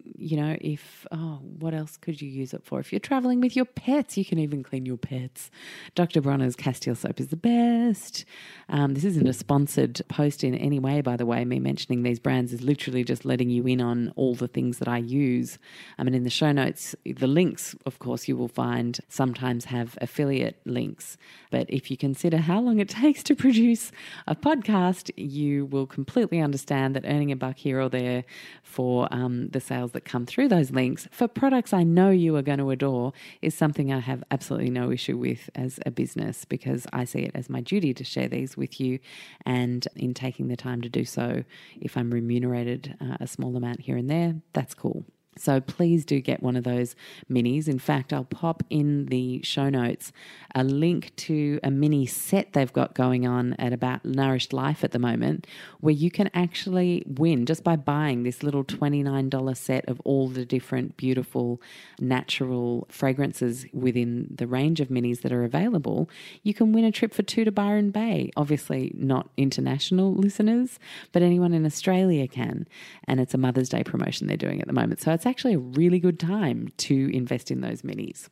you 0.05 0.37
know, 0.37 0.57
if, 0.61 1.07
oh, 1.13 1.41
what 1.59 1.75
else 1.75 1.97
could 1.97 2.21
you 2.21 2.29
use 2.29 2.53
it 2.55 2.65
for? 2.65 2.81
If 2.81 2.93
you're 2.93 3.01
traveling 3.01 3.41
with 3.41 3.57
your 3.57 3.65
pets, 3.65 4.17
you 4.17 4.25
can 4.25 4.39
even 4.39 4.63
clean 4.63 4.87
your 4.87 4.97
pets. 4.97 5.51
Dr. 5.95 6.21
Bronner's 6.21 6.57
Castile 6.57 6.95
soap 6.95 7.21
is 7.21 7.29
the 7.29 7.37
best. 7.37 8.25
Um, 8.69 8.95
this 8.95 9.05
isn't 9.05 9.29
a 9.29 9.33
sponsored 9.33 10.01
post 10.09 10.45
in 10.45 10.55
any 10.55 10.79
way, 10.79 11.01
by 11.01 11.17
the 11.17 11.27
way. 11.27 11.45
Me 11.45 11.59
mentioning 11.59 12.03
these 12.03 12.19
brands 12.19 12.53
is 12.53 12.63
literally 12.63 13.05
just 13.05 13.25
letting 13.25 13.51
you 13.51 13.67
in 13.67 13.81
on 13.81 14.13
all 14.17 14.35
the 14.35 14.49
things 14.49 14.79
that 14.79 14.89
I 14.89 14.99
use. 14.99 15.59
I 15.99 16.05
mean, 16.05 16.15
in 16.15 16.25
the 16.25 16.31
show 16.31 16.53
notes, 16.53 16.95
the 17.05 17.27
links, 17.27 17.75
of 17.87 17.99
course, 17.99 18.29
you 18.29 18.37
will 18.37 18.49
find 18.49 18.99
sometimes 19.09 19.67
have 19.67 19.97
affiliate 20.01 20.61
links. 20.65 21.17
But 21.51 21.69
if 21.69 21.91
you 21.91 21.97
consider 21.97 22.39
how 22.39 22.61
long 22.61 22.81
it 22.81 22.89
takes 23.01 23.23
to 23.25 23.35
produce 23.35 23.93
a 24.27 24.35
podcast, 24.35 25.11
you 25.17 25.67
will 25.67 25.87
completely 25.87 26.41
understand 26.41 26.95
that 26.97 27.05
earning 27.05 27.33
a 27.33 27.37
buck 27.37 27.57
here 27.57 27.81
or 27.81 27.89
there 27.89 28.25
for 28.63 29.09
um, 29.11 29.49
the 29.49 29.61
sales 29.61 29.90
that 29.93 30.05
come 30.05 30.27
through 30.27 30.49
those 30.49 30.71
links 30.71 31.09
for 31.11 31.29
products 31.29 31.73
I 31.73 31.83
know 31.83 32.11
you 32.11 32.37
are 32.37 32.43
going 32.43 32.59
to 32.59 32.71
adore 32.71 33.13
is 33.43 33.55
something 33.55 33.93
I 33.93 34.01
have 34.01 34.25
absolutely 34.31 34.71
no 34.71 34.91
issue 34.91 35.17
with 35.17 35.51
as 35.55 35.79
a 35.87 35.91
business 35.91 36.45
because 36.45 36.87
I 36.93 37.05
see 37.05 37.21
it 37.21 37.33
as 37.35 37.51
my 37.51 37.61
duty 37.61 37.95
to 37.95 38.05
share 38.05 38.29
these 38.29 38.57
with 38.57 38.81
you. 38.81 38.99
And 39.45 39.87
in 39.97 40.15
taking 40.15 40.49
the 40.49 40.57
time 40.57 40.83
to 40.83 40.89
do 40.89 41.05
so, 41.05 41.45
if 41.81 41.97
I'm 41.97 42.11
remunerated 42.11 42.97
uh, 43.01 43.17
a 43.21 43.27
small 43.27 43.57
amount 43.57 43.81
here 43.81 43.97
and 43.97 44.11
there, 44.11 44.35
that's 44.53 44.75
cool. 44.75 45.05
So 45.41 45.61
please 45.61 46.05
do 46.05 46.21
get 46.21 46.43
one 46.43 46.57
of 46.57 46.65
those 46.65 46.95
minis. 47.31 47.69
In 47.69 47.79
fact, 47.79 48.13
I'll 48.13 48.25
pop 48.25 48.63
in 48.71 49.07
the 49.07 49.43
show 49.43 49.69
notes 49.69 50.13
a 50.55 50.65
link 50.65 51.15
to 51.17 51.61
a 51.63 51.71
mini 51.71 52.07
set 52.07 52.53
they've 52.53 52.73
got 52.73 52.95
going 52.95 53.27
on 53.27 53.55
at 53.55 53.73
about 53.73 54.05
Nourished 54.05 54.53
Life 54.53 54.85
at 54.85 54.93
the 54.93 54.99
moment, 54.99 55.47
where 55.81 55.95
you 55.95 56.11
can 56.11 56.31
actually 56.35 57.05
win 57.07 57.47
just 57.47 57.63
by 57.65 57.77
buying 57.77 58.23
this 58.23 58.43
little 58.43 58.65
$29 58.65 59.57
set 59.57 59.89
of 59.89 60.01
all 60.05 60.29
the 60.29 60.45
different 60.45 60.97
beautiful 60.97 61.61
natural 62.01 62.87
fragrances 62.89 63.67
within 63.73 64.27
the 64.35 64.47
range 64.47 64.81
of 64.81 64.89
minis 64.89 65.23
that 65.23 65.33
are 65.33 65.45
available. 65.45 66.09
You 66.43 66.55
can 66.55 66.73
win 66.73 66.85
a 66.85 66.93
trip 66.93 67.15
for 67.15 67.23
two 67.23 67.45
to 67.45 67.53
Byron 67.53 67.91
Bay. 67.91 68.31
Obviously, 68.37 68.93
not 68.95 69.31
international 69.37 70.15
listeners, 70.15 70.79
but 71.13 71.23
anyone 71.23 71.53
in 71.55 71.65
Australia 71.65 72.27
can. 72.27 72.67
And 73.05 73.21
it's 73.21 73.35
a 73.35 73.39
Mother's 73.39 73.69
Day 73.69 73.85
promotion 73.85 74.27
they're 74.27 74.37
doing 74.37 74.61
at 74.61 74.67
the 74.67 74.73
moment. 74.73 75.01
So 75.01 75.13
it's 75.13 75.27
actually 75.31 75.55
a 75.55 75.59
really 75.59 76.01
good 76.01 76.19
time 76.19 76.69
to 76.77 77.11
invest 77.15 77.51
in 77.51 77.61
those 77.61 77.83
minis. 77.83 78.29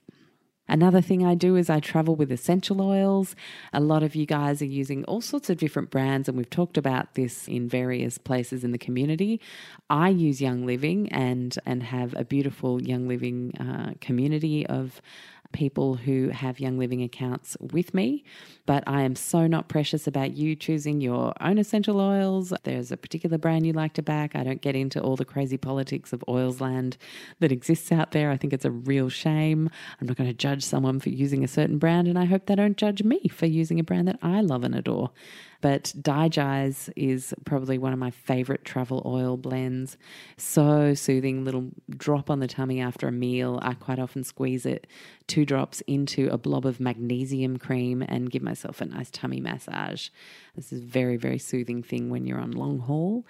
Another 0.71 1.01
thing 1.01 1.25
I 1.25 1.35
do 1.35 1.57
is 1.57 1.71
I 1.71 1.81
travel 1.81 2.15
with 2.15 2.31
essential 2.31 2.83
oils. 2.83 3.35
A 3.73 3.81
lot 3.81 4.03
of 4.03 4.15
you 4.15 4.27
guys 4.27 4.61
are 4.61 4.67
using 4.67 5.03
all 5.05 5.23
sorts 5.23 5.49
of 5.49 5.57
different 5.57 5.91
brands, 5.91 6.29
and 6.29 6.37
we've 6.37 6.51
talked 6.51 6.77
about 6.77 7.15
this 7.15 7.49
in 7.49 7.71
various 7.71 8.19
places 8.19 8.65
in 8.65 8.73
the 8.73 8.79
community. 8.79 9.41
I 9.89 10.11
use 10.11 10.43
Young 10.43 10.67
Living 10.67 11.11
and 11.11 11.59
and 11.65 11.85
have 11.85 12.15
a 12.17 12.25
beautiful 12.25 12.83
Young 12.83 13.09
Living 13.09 13.57
uh, 13.59 13.95
community 14.03 14.67
of 14.67 15.01
people 15.53 15.97
who 15.97 16.29
have 16.29 16.61
Young 16.61 16.79
Living 16.79 17.03
accounts 17.03 17.57
with 17.61 17.95
me, 17.95 18.25
but 18.67 18.85
I 18.87 19.03
am 19.03 19.17
so 19.17 19.47
not 19.47 19.69
precious 19.69 20.07
about 20.07 20.37
you 20.37 20.55
choosing 20.55 21.01
your 21.01 21.33
own 21.41 21.59
essential 21.59 22.01
oils. 22.01 22.53
There's 22.65 22.93
a 22.93 22.97
particular 22.97 23.39
brand 23.39 23.67
you 23.67 23.73
like 23.73 23.95
to 23.95 24.03
back. 24.03 24.37
I 24.37 24.45
don't 24.45 24.61
get 24.61 24.77
into 24.77 25.01
all 25.01 25.17
the 25.17 25.25
crazy 25.25 25.57
politics 25.57 26.13
of 26.13 26.23
oils 26.29 26.61
land 26.61 26.97
that 27.41 27.53
exists 27.53 27.91
out 27.91 28.13
there. 28.13 28.31
I 28.31 28.37
think 28.37 28.53
it's 28.53 28.65
a 28.65 28.71
real 28.71 29.09
shame. 29.09 29.71
I'm 30.01 30.07
not 30.07 30.17
going 30.17 30.31
to 30.31 30.35
judge 30.35 30.65
someone 30.65 31.01
for 31.01 31.09
using 31.09 31.43
a 31.43 31.49
certain 31.49 31.79
brand, 31.79 32.09
and 32.09 32.19
I 32.19 32.27
hope 32.27 32.47
they 32.47 32.55
don't 32.55 32.77
judge 32.77 33.03
me 33.03 33.29
for 33.29 33.47
using 33.47 33.81
a 33.81 33.85
brand 33.85 34.09
that 34.09 34.19
I 34.23 34.41
love 34.41 34.65
and 34.65 34.75
adore. 34.75 35.11
But 35.61 35.93
DiGize 36.01 36.91
is 36.95 37.35
probably 37.45 37.79
one 37.79 37.93
of 37.93 37.99
my 37.99 38.11
favorite 38.11 38.65
travel 38.65 39.03
oil 39.05 39.37
blends. 39.37 39.97
So 40.37 40.95
soothing, 40.95 41.45
little 41.45 41.71
drop 41.91 42.31
on 42.31 42.39
the 42.39 42.47
tummy 42.47 42.81
after 42.81 43.09
a 43.09 43.13
meal. 43.13 43.59
I 43.63 43.75
quite 43.75 43.99
often 43.99 44.23
squeeze 44.23 44.65
it 44.65 44.87
two 45.27 45.45
drops 45.45 45.81
into 45.83 46.29
a 46.29 46.39
blob 46.39 46.65
of 46.65 46.81
magnesium 46.81 47.57
cream 47.59 48.03
and 48.03 48.31
give 48.31 48.43
myself 48.43 48.81
a 48.81 48.87
nice 48.87 49.11
tummy 49.11 49.41
massage. 49.41 50.11
This 50.55 50.73
is 50.73 50.81
very, 50.81 51.17
very 51.17 51.39
soothing 51.39 51.83
thing 51.83 52.09
when 52.09 52.27
you're 52.27 52.41
on 52.41 52.53
long 52.53 52.79
haul 52.79 53.25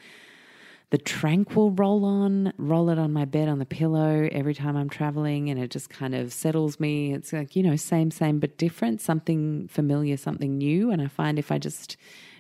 the 0.90 0.98
tranquil 0.98 1.70
roll 1.72 2.05
on, 2.05 2.53
roll 2.57 2.88
it 2.88 2.98
on 2.98 3.12
my 3.12 3.24
bed 3.24 3.48
on 3.48 3.59
the 3.59 3.66
pillow 3.66 4.29
every 4.33 4.55
time 4.55 4.77
I'm 4.77 4.88
traveling, 4.88 5.51
and 5.51 5.61
it 5.61 5.70
just 5.70 5.90
kind 5.90 6.14
of 6.14 6.33
settles 6.33 6.81
me. 6.81 7.12
It's 7.12 7.33
like, 7.33 7.55
you 7.55 7.62
know, 7.62 7.77
same, 7.77 8.11
same, 8.11 8.38
but 8.38 8.57
different, 8.57 9.01
something 9.01 9.68
familiar, 9.68 10.16
something 10.16 10.57
new. 10.57 10.90
And 10.90 11.03
I 11.03 11.09
find 11.09 11.38
if 11.38 11.53
I 11.53 11.59
just 11.59 11.96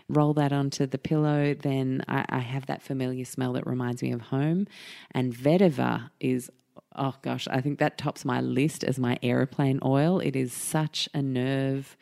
roll 0.08 0.32
that 0.34 0.52
onto 0.52 0.86
the 0.86 0.98
pillow, 0.98 1.52
then 1.54 2.02
I, 2.08 2.24
I 2.30 2.38
have 2.38 2.66
that 2.66 2.82
familiar 2.82 3.26
smell 3.26 3.52
that 3.52 3.66
reminds 3.66 4.02
me 4.02 4.12
of 4.12 4.22
home. 4.22 4.66
And 5.10 5.34
vetiver 5.34 6.10
is 6.20 6.50
oh 6.96 7.14
gosh, 7.22 7.46
I 7.48 7.60
think 7.60 7.78
that 7.78 7.96
tops 7.96 8.24
my 8.24 8.40
list 8.40 8.82
as 8.82 8.98
my 8.98 9.18
aeroplane 9.22 9.78
oil. 9.84 10.18
It 10.18 10.34
is 10.34 10.52
such 10.52 11.08
a 11.14 11.22
nerve 11.22 11.96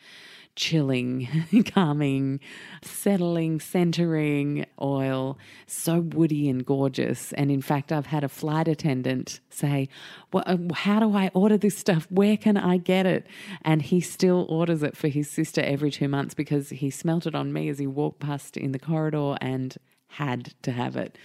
chilling, 0.57 1.29
calming, 1.73 2.41
settling, 2.81 3.61
centering 3.61 4.65
oil. 4.81 5.37
So 5.67 6.01
woody 6.01 6.49
and 6.49 6.65
gorgeous. 6.65 7.31
And 7.33 7.49
in 7.49 7.61
fact, 7.61 7.93
I've 7.93 8.07
had 8.07 8.25
a 8.25 8.29
flight 8.29 8.67
attendant 8.67 9.39
say, 9.49 9.87
well, 10.33 10.43
uh, 10.45 10.57
How 10.73 10.99
do 10.99 11.15
I 11.15 11.29
order 11.33 11.57
this 11.57 11.77
stuff? 11.77 12.07
Where 12.09 12.35
can 12.35 12.57
I 12.57 12.77
get 12.77 13.05
it? 13.05 13.25
And 13.61 13.81
he 13.81 14.01
still 14.01 14.45
orders 14.49 14.83
it 14.83 14.97
for 14.97 15.07
his 15.07 15.29
sister 15.29 15.61
every 15.61 15.91
two 15.91 16.09
months 16.09 16.33
because 16.33 16.69
he 16.69 16.89
smelt 16.89 17.25
it 17.25 17.35
on 17.35 17.53
me 17.53 17.69
as 17.69 17.79
he 17.79 17.87
walked 17.87 18.19
past 18.19 18.57
in 18.57 18.73
the 18.73 18.79
corridor 18.79 19.37
and 19.39 19.77
had 20.07 20.53
to 20.63 20.71
have 20.71 20.97
it. 20.97 21.17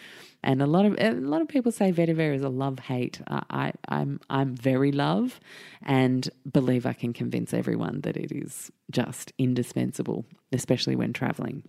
And 0.43 0.61
a 0.61 0.67
lot 0.67 0.85
of 0.85 0.99
a 0.99 1.13
lot 1.13 1.41
of 1.41 1.49
people 1.49 1.71
say 1.71 1.93
vetiver 1.93 2.35
is 2.35 2.43
a 2.43 2.49
love 2.49 2.81
hate. 2.81 3.21
I, 3.29 3.43
I 3.51 3.67
am 3.69 3.73
I'm, 3.89 4.21
I'm 4.31 4.57
very 4.57 4.93
love, 4.93 5.41
and 5.83 6.29
believe 6.51 6.85
I 6.85 6.93
can 6.93 7.13
convince 7.13 7.55
everyone 7.55 8.01
that 8.03 8.17
it 8.17 8.33
is 8.33 8.71
just 8.91 9.33
indispensable, 9.39 10.25
especially 10.53 10.97
when 10.97 11.13
traveling. 11.13 11.63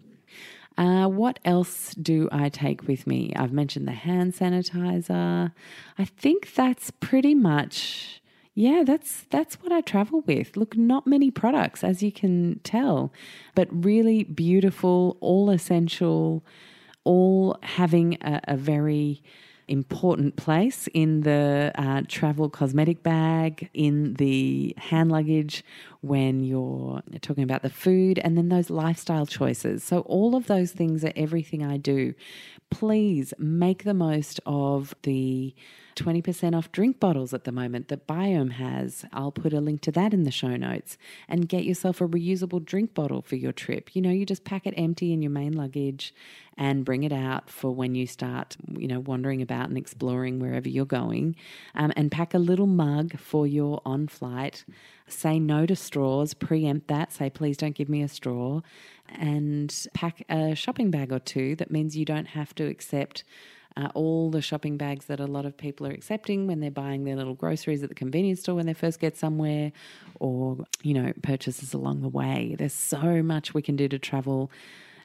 Uh, 0.76 1.08
what 1.08 1.38
else 1.46 1.94
do 1.94 2.28
I 2.32 2.50
take 2.50 2.88
with 2.88 3.06
me? 3.06 3.32
I've 3.36 3.54
mentioned 3.54 3.88
the 3.88 3.92
hand 3.92 4.34
sanitizer. 4.34 5.52
I 6.00 6.06
think 6.06 6.56
that's 6.56 6.90
pretty 6.90 7.36
much 7.36 8.24
yeah, 8.56 8.84
that's 8.86 9.26
that's 9.32 9.56
what 9.62 9.72
I 9.72 9.82
travel 9.82 10.22
with. 10.22 10.56
Look, 10.56 10.78
not 10.78 11.08
many 11.08 11.32
products 11.32 11.84
as 11.84 12.04
you 12.04 12.12
can 12.12 12.60
tell, 12.64 13.12
but 13.56 13.68
really 13.72 14.24
beautiful, 14.24 15.18
all 15.22 15.50
essential 15.50 16.44
all 17.04 17.58
having 17.62 18.18
a, 18.22 18.42
a 18.50 18.58
very 18.58 19.22
important 19.68 20.36
place 20.36 20.88
in 20.94 21.22
the 21.22 21.72
uh, 21.76 22.02
travel 22.08 22.50
cosmetic 22.50 23.02
bag, 23.02 23.70
in 23.74 24.14
the 24.16 24.74
hand 24.78 25.12
luggage 25.12 25.64
when 26.02 26.44
you're 26.44 27.02
talking 27.22 27.44
about 27.44 27.62
the 27.62 27.70
food, 27.70 28.20
and 28.20 28.38
then 28.38 28.50
those 28.50 28.70
lifestyle 28.70 29.26
choices. 29.26 29.84
So, 29.84 30.00
all 30.02 30.36
of 30.36 30.48
those 30.48 30.72
things 30.72 31.04
are 31.04 31.14
everything 31.16 31.64
I 31.64 31.78
do. 31.78 32.14
Please 32.70 33.34
make 33.38 33.84
the 33.84 33.94
most 33.94 34.40
of 34.46 34.96
the 35.04 35.56
20% 35.96 36.56
off 36.56 36.72
drink 36.72 37.00
bottles 37.00 37.34
at 37.34 37.44
the 37.44 37.52
moment 37.52 37.88
that 37.88 38.08
Biome 38.08 38.54
has. 38.54 39.06
I'll 39.14 39.32
put 39.32 39.54
a 39.54 39.62
link 39.62 39.82
to 39.82 39.92
that 39.92 40.14
in 40.14 40.24
the 40.24 40.32
show 40.32 40.56
notes 40.56 40.98
and 41.28 41.50
get 41.50 41.64
yourself 41.64 42.02
a 42.02 42.08
reusable 42.08 42.64
drink 42.64 42.94
bottle 42.94 43.22
for 43.22 43.36
your 43.36 43.52
trip. 43.52 43.96
You 43.96 44.02
know, 44.02 44.10
you 44.10 44.26
just 44.26 44.44
pack 44.44 44.66
it 44.66 44.74
empty 44.78 45.14
in 45.14 45.22
your 45.22 45.32
main 45.32 45.54
luggage 45.54 46.14
and 46.58 46.86
bring 46.86 47.04
it 47.04 47.12
out 47.12 47.50
for 47.50 47.72
when 47.72 47.96
you 47.96 48.06
start, 48.06 48.56
you 48.78 48.88
know, 48.88 49.00
wandering 49.00 49.42
about 49.42 49.70
and 49.70 49.78
exploring 49.78 50.40
wherever 50.40 50.70
you're 50.70 50.86
going. 50.86 51.36
Um, 51.76 51.92
and 51.96 52.12
pack 52.12 52.34
a 52.34 52.40
little 52.40 52.68
mug 52.68 53.18
for 53.18 53.48
your 53.48 53.82
on 53.86 54.08
flight. 54.08 54.66
Say 55.08 55.40
no 55.40 55.66
to 55.66 55.76
straws, 55.76 56.34
preempt 56.34 56.88
that, 56.88 57.12
say, 57.12 57.30
please 57.30 57.58
don't 57.58 57.76
give 57.76 57.90
me 57.90 58.02
a 58.02 58.08
straw, 58.08 58.62
and 59.10 59.88
pack 59.94 60.24
a 60.30 60.56
shopping 60.56 60.92
bag 60.92 61.12
or 61.12 61.20
two. 61.20 61.56
That 61.56 61.72
means 61.72 61.98
you 61.98 62.06
don't 62.06 62.28
have 62.28 62.56
to 62.56 62.66
accept 62.66 63.24
uh, 63.76 63.90
all 63.94 64.30
the 64.30 64.42
shopping 64.42 64.78
bags 64.78 65.06
that 65.06 65.20
a 65.20 65.26
lot 65.26 65.46
of 65.46 65.58
people 65.58 65.88
are 65.88 65.92
accepting 65.92 66.48
when 66.48 66.60
they're 66.60 66.72
buying 66.72 67.04
their 67.04 67.16
little 67.16 67.34
groceries 67.34 67.84
at 67.84 67.90
the 67.90 67.96
convenience 67.96 68.42
store 68.42 68.56
when 68.56 68.66
they 68.66 68.74
first 68.74 69.00
get 69.00 69.18
somewhere, 69.18 69.72
or, 70.20 70.66
you 70.82 70.94
know, 70.94 71.14
purchases 71.22 71.74
along 71.74 72.02
the 72.02 72.10
way. 72.10 72.56
There's 72.58 72.74
so 72.74 73.24
much 73.24 73.54
we 73.54 73.62
can 73.62 73.76
do 73.76 73.88
to 73.88 74.00
travel 74.00 74.52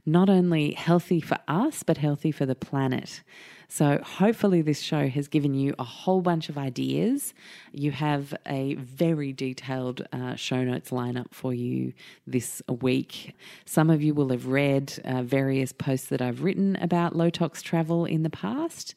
not 0.06 0.28
only 0.28 0.72
healthy 0.72 1.20
for 1.20 1.38
us, 1.46 1.82
but 1.82 1.98
healthy 1.98 2.32
for 2.32 2.46
the 2.46 2.54
planet. 2.54 3.22
So, 3.70 4.00
hopefully, 4.02 4.62
this 4.62 4.80
show 4.80 5.08
has 5.08 5.28
given 5.28 5.52
you 5.52 5.74
a 5.78 5.84
whole 5.84 6.22
bunch 6.22 6.48
of 6.48 6.56
ideas. 6.56 7.34
You 7.70 7.90
have 7.90 8.34
a 8.46 8.74
very 8.76 9.34
detailed 9.34 10.06
uh, 10.10 10.36
show 10.36 10.64
notes 10.64 10.88
lineup 10.88 11.32
for 11.32 11.52
you 11.52 11.92
this 12.26 12.62
week. 12.80 13.34
Some 13.66 13.90
of 13.90 14.02
you 14.02 14.14
will 14.14 14.30
have 14.30 14.46
read 14.46 14.98
uh, 15.04 15.22
various 15.22 15.72
posts 15.72 16.08
that 16.08 16.22
I've 16.22 16.42
written 16.42 16.76
about 16.76 17.14
low 17.14 17.28
tox 17.28 17.60
travel 17.60 18.06
in 18.06 18.22
the 18.22 18.30
past. 18.30 18.94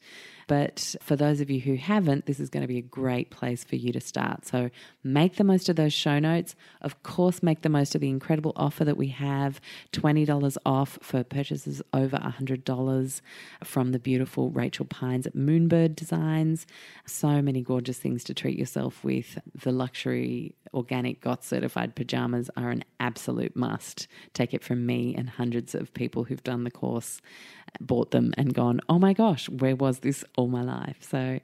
But 0.52 0.96
for 1.00 1.16
those 1.16 1.40
of 1.40 1.48
you 1.48 1.60
who 1.60 1.76
haven't, 1.76 2.26
this 2.26 2.38
is 2.38 2.50
going 2.50 2.60
to 2.60 2.68
be 2.68 2.76
a 2.76 2.82
great 2.82 3.30
place 3.30 3.64
for 3.64 3.76
you 3.76 3.90
to 3.90 4.02
start. 4.02 4.44
So 4.44 4.68
make 5.02 5.36
the 5.36 5.44
most 5.44 5.70
of 5.70 5.76
those 5.76 5.94
show 5.94 6.18
notes. 6.18 6.54
Of 6.82 7.02
course, 7.02 7.42
make 7.42 7.62
the 7.62 7.70
most 7.70 7.94
of 7.94 8.02
the 8.02 8.10
incredible 8.10 8.52
offer 8.54 8.84
that 8.84 8.98
we 8.98 9.08
have 9.08 9.62
$20 9.94 10.58
off 10.66 10.98
for 11.00 11.24
purchases 11.24 11.80
over 11.94 12.18
$100 12.18 13.20
from 13.64 13.92
the 13.92 13.98
beautiful 13.98 14.50
Rachel 14.50 14.84
Pines 14.84 15.26
at 15.26 15.34
Moonbird 15.34 15.96
Designs. 15.96 16.66
So 17.06 17.40
many 17.40 17.62
gorgeous 17.62 17.96
things 17.96 18.22
to 18.24 18.34
treat 18.34 18.58
yourself 18.58 19.02
with. 19.02 19.38
The 19.54 19.72
luxury 19.72 20.54
organic 20.74 21.22
GOTS 21.22 21.46
certified 21.46 21.94
pajamas 21.94 22.50
are 22.58 22.70
an 22.70 22.84
absolute 23.00 23.56
must. 23.56 24.06
Take 24.34 24.52
it 24.52 24.62
from 24.62 24.84
me 24.84 25.14
and 25.16 25.30
hundreds 25.30 25.74
of 25.74 25.94
people 25.94 26.24
who've 26.24 26.44
done 26.44 26.64
the 26.64 26.70
course, 26.70 27.22
bought 27.80 28.10
them, 28.10 28.32
and 28.36 28.54
gone, 28.54 28.80
oh 28.88 28.98
my 28.98 29.12
gosh, 29.12 29.48
where 29.48 29.76
was 29.76 30.00
this 30.00 30.24
all 30.36 30.48
my 30.48 30.62
life? 30.62 30.98
So 31.00 31.40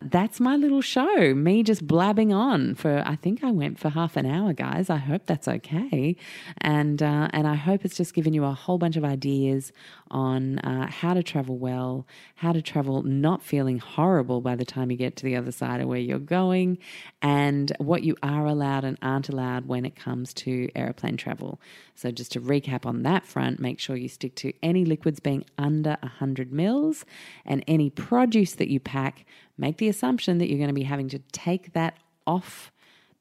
that's 0.00 0.40
my 0.40 0.56
little 0.56 0.80
show, 0.80 1.34
me 1.34 1.62
just 1.62 1.86
blabbing 1.86 2.32
on 2.32 2.74
for, 2.74 3.02
I 3.06 3.16
think 3.16 3.42
I 3.42 3.50
went 3.50 3.78
for 3.78 3.88
half 3.88 4.16
an 4.16 4.26
hour, 4.26 4.52
guys. 4.52 4.90
I 4.90 4.96
hope 4.96 5.26
that's 5.26 5.48
okay. 5.48 6.16
And, 6.58 7.02
uh, 7.02 7.28
and 7.32 7.46
I 7.46 7.54
hope 7.54 7.84
it's 7.84 7.96
just 7.96 8.14
given 8.14 8.32
you 8.32 8.44
a 8.44 8.52
whole 8.52 8.78
bunch 8.78 8.96
of 8.96 9.04
ideas 9.04 9.72
on 10.10 10.58
uh, 10.60 10.88
how 10.90 11.14
to 11.14 11.22
travel 11.22 11.56
well, 11.56 12.06
how 12.36 12.52
to 12.52 12.62
travel 12.62 13.02
not 13.02 13.42
feeling 13.42 13.78
horrible 13.78 14.40
by 14.40 14.54
the 14.54 14.64
time 14.64 14.90
you 14.90 14.96
get 14.96 15.16
to 15.16 15.24
the 15.24 15.36
other 15.36 15.52
side 15.52 15.80
of 15.80 15.88
where 15.88 15.98
you're 15.98 16.18
going, 16.18 16.78
and 17.22 17.72
what 17.78 18.02
you 18.02 18.16
are 18.22 18.46
allowed 18.46 18.84
and 18.84 18.98
aren't 19.02 19.28
allowed 19.28 19.66
when 19.66 19.84
it 19.84 19.96
comes 19.96 20.32
to 20.32 20.68
aeroplane 20.76 21.16
travel. 21.16 21.60
So, 21.94 22.10
just 22.10 22.32
to 22.32 22.40
recap 22.40 22.84
on 22.86 23.02
that 23.02 23.24
front, 23.24 23.58
make 23.58 23.80
sure 23.80 23.96
you 23.96 24.08
stick 24.08 24.34
to 24.36 24.52
any 24.62 24.84
liquids 24.84 25.18
being 25.18 25.44
under 25.58 25.96
100 26.02 26.52
mils 26.52 27.04
and 27.44 27.64
any 27.66 27.90
produce 27.90 28.54
that 28.54 28.68
you 28.68 28.78
pack 28.78 29.24
make 29.58 29.78
the 29.78 29.88
assumption 29.88 30.38
that 30.38 30.48
you're 30.48 30.58
going 30.58 30.68
to 30.68 30.74
be 30.74 30.82
having 30.82 31.08
to 31.10 31.18
take 31.32 31.72
that 31.72 31.96
off 32.26 32.72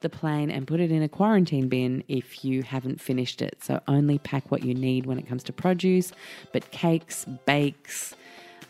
the 0.01 0.09
plane 0.09 0.51
and 0.51 0.67
put 0.67 0.79
it 0.79 0.91
in 0.91 1.01
a 1.01 1.09
quarantine 1.09 1.67
bin 1.67 2.03
if 2.07 2.43
you 2.45 2.63
haven't 2.63 3.01
finished 3.01 3.41
it. 3.41 3.57
So 3.63 3.81
only 3.87 4.19
pack 4.19 4.51
what 4.51 4.63
you 4.63 4.73
need 4.73 5.05
when 5.05 5.17
it 5.17 5.27
comes 5.27 5.43
to 5.45 5.53
produce, 5.53 6.11
but 6.51 6.69
cakes, 6.71 7.25
bakes, 7.45 8.13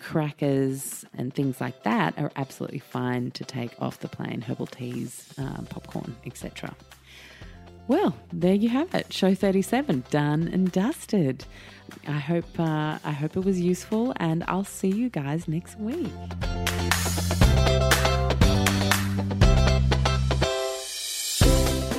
crackers, 0.01 1.03
and 1.17 1.33
things 1.33 1.59
like 1.59 1.83
that 1.83 2.17
are 2.17 2.31
absolutely 2.35 2.79
fine 2.79 3.31
to 3.31 3.43
take 3.43 3.71
off 3.81 3.99
the 3.99 4.07
plane. 4.07 4.41
Herbal 4.41 4.67
teas, 4.67 5.33
um, 5.37 5.67
popcorn, 5.69 6.15
etc. 6.25 6.75
Well, 7.87 8.15
there 8.31 8.53
you 8.53 8.69
have 8.69 8.93
it. 8.95 9.11
Show 9.11 9.35
37 9.35 10.05
done 10.09 10.47
and 10.47 10.71
dusted. 10.71 11.45
I 12.07 12.19
hope 12.19 12.59
uh, 12.59 12.99
I 13.03 13.11
hope 13.11 13.37
it 13.37 13.45
was 13.45 13.59
useful 13.59 14.13
and 14.17 14.43
I'll 14.47 14.63
see 14.63 14.89
you 14.89 15.09
guys 15.09 15.47
next 15.47 15.77
week. 15.79 16.11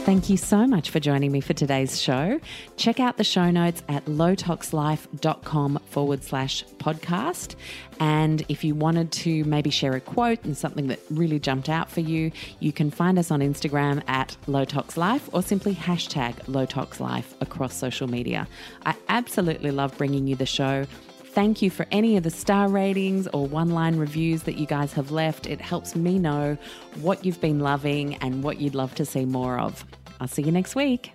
Thank 0.07 0.31
you 0.31 0.37
so 0.37 0.69
much 0.69 0.91
for 0.91 1.01
joining 1.01 1.33
me 1.33 1.41
for 1.41 1.53
today's 1.53 2.01
show. 2.01 2.41
Check 2.77 3.01
out 3.01 3.17
the 3.17 3.25
show 3.25 3.51
notes 3.51 3.83
at 3.89 4.05
lowtoxlife.com 4.05 5.81
forward 5.87 6.23
slash 6.23 6.65
podcast. 6.79 7.57
And 7.99 8.45
if 8.49 8.63
you 8.63 8.77
wanted 8.77 9.11
to 9.11 9.43
maybe 9.47 9.69
share 9.71 9.95
a 9.97 10.01
quote 10.01 10.45
and 10.45 10.57
something 10.57 10.87
that 10.87 11.01
really 11.11 11.41
jumped 11.41 11.69
out 11.69 11.91
for 11.91 12.03
you, 12.03 12.31
you 12.61 12.73
can 12.73 12.89
find 12.89 13.19
us 13.19 13.33
on 13.33 13.41
Instagram 13.41 14.01
at 14.07 14.37
lowtoxlife 14.47 15.23
or 15.33 15.43
simply 15.43 15.75
hashtag 15.75 16.37
lowtoxlife 16.45 17.35
across 17.41 17.75
social 17.75 18.07
media. 18.07 18.47
I 18.85 18.95
absolutely 19.09 19.73
love 19.73 19.99
bringing 19.99 20.29
you 20.29 20.37
the 20.37 20.47
show 20.47 20.87
thank 21.37 21.61
you 21.61 21.69
for 21.69 21.85
any 21.91 22.17
of 22.17 22.23
the 22.23 22.31
star 22.31 22.67
ratings 22.67 23.27
or 23.27 23.47
one 23.47 23.69
line 23.69 23.97
reviews 23.97 24.45
that 24.45 24.57
you 24.57 24.65
guys 24.65 24.95
have 24.95 25.11
left. 25.11 25.47
It 25.47 25.61
helps 25.61 25.95
me 25.95 26.19
know 26.19 26.57
what 27.03 27.27
you've 27.27 27.43
been 27.43 27.61
loving 27.61 28.15
and 28.23 28.43
what 28.43 28.59
you'd 28.59 28.75
love 28.75 28.95
to 28.95 29.05
see 29.05 29.27
more 29.27 29.59
of. 29.59 29.85
I'll 30.19 30.29
see 30.29 30.41
you 30.41 30.51
next 30.51 30.75
week. 30.75 31.13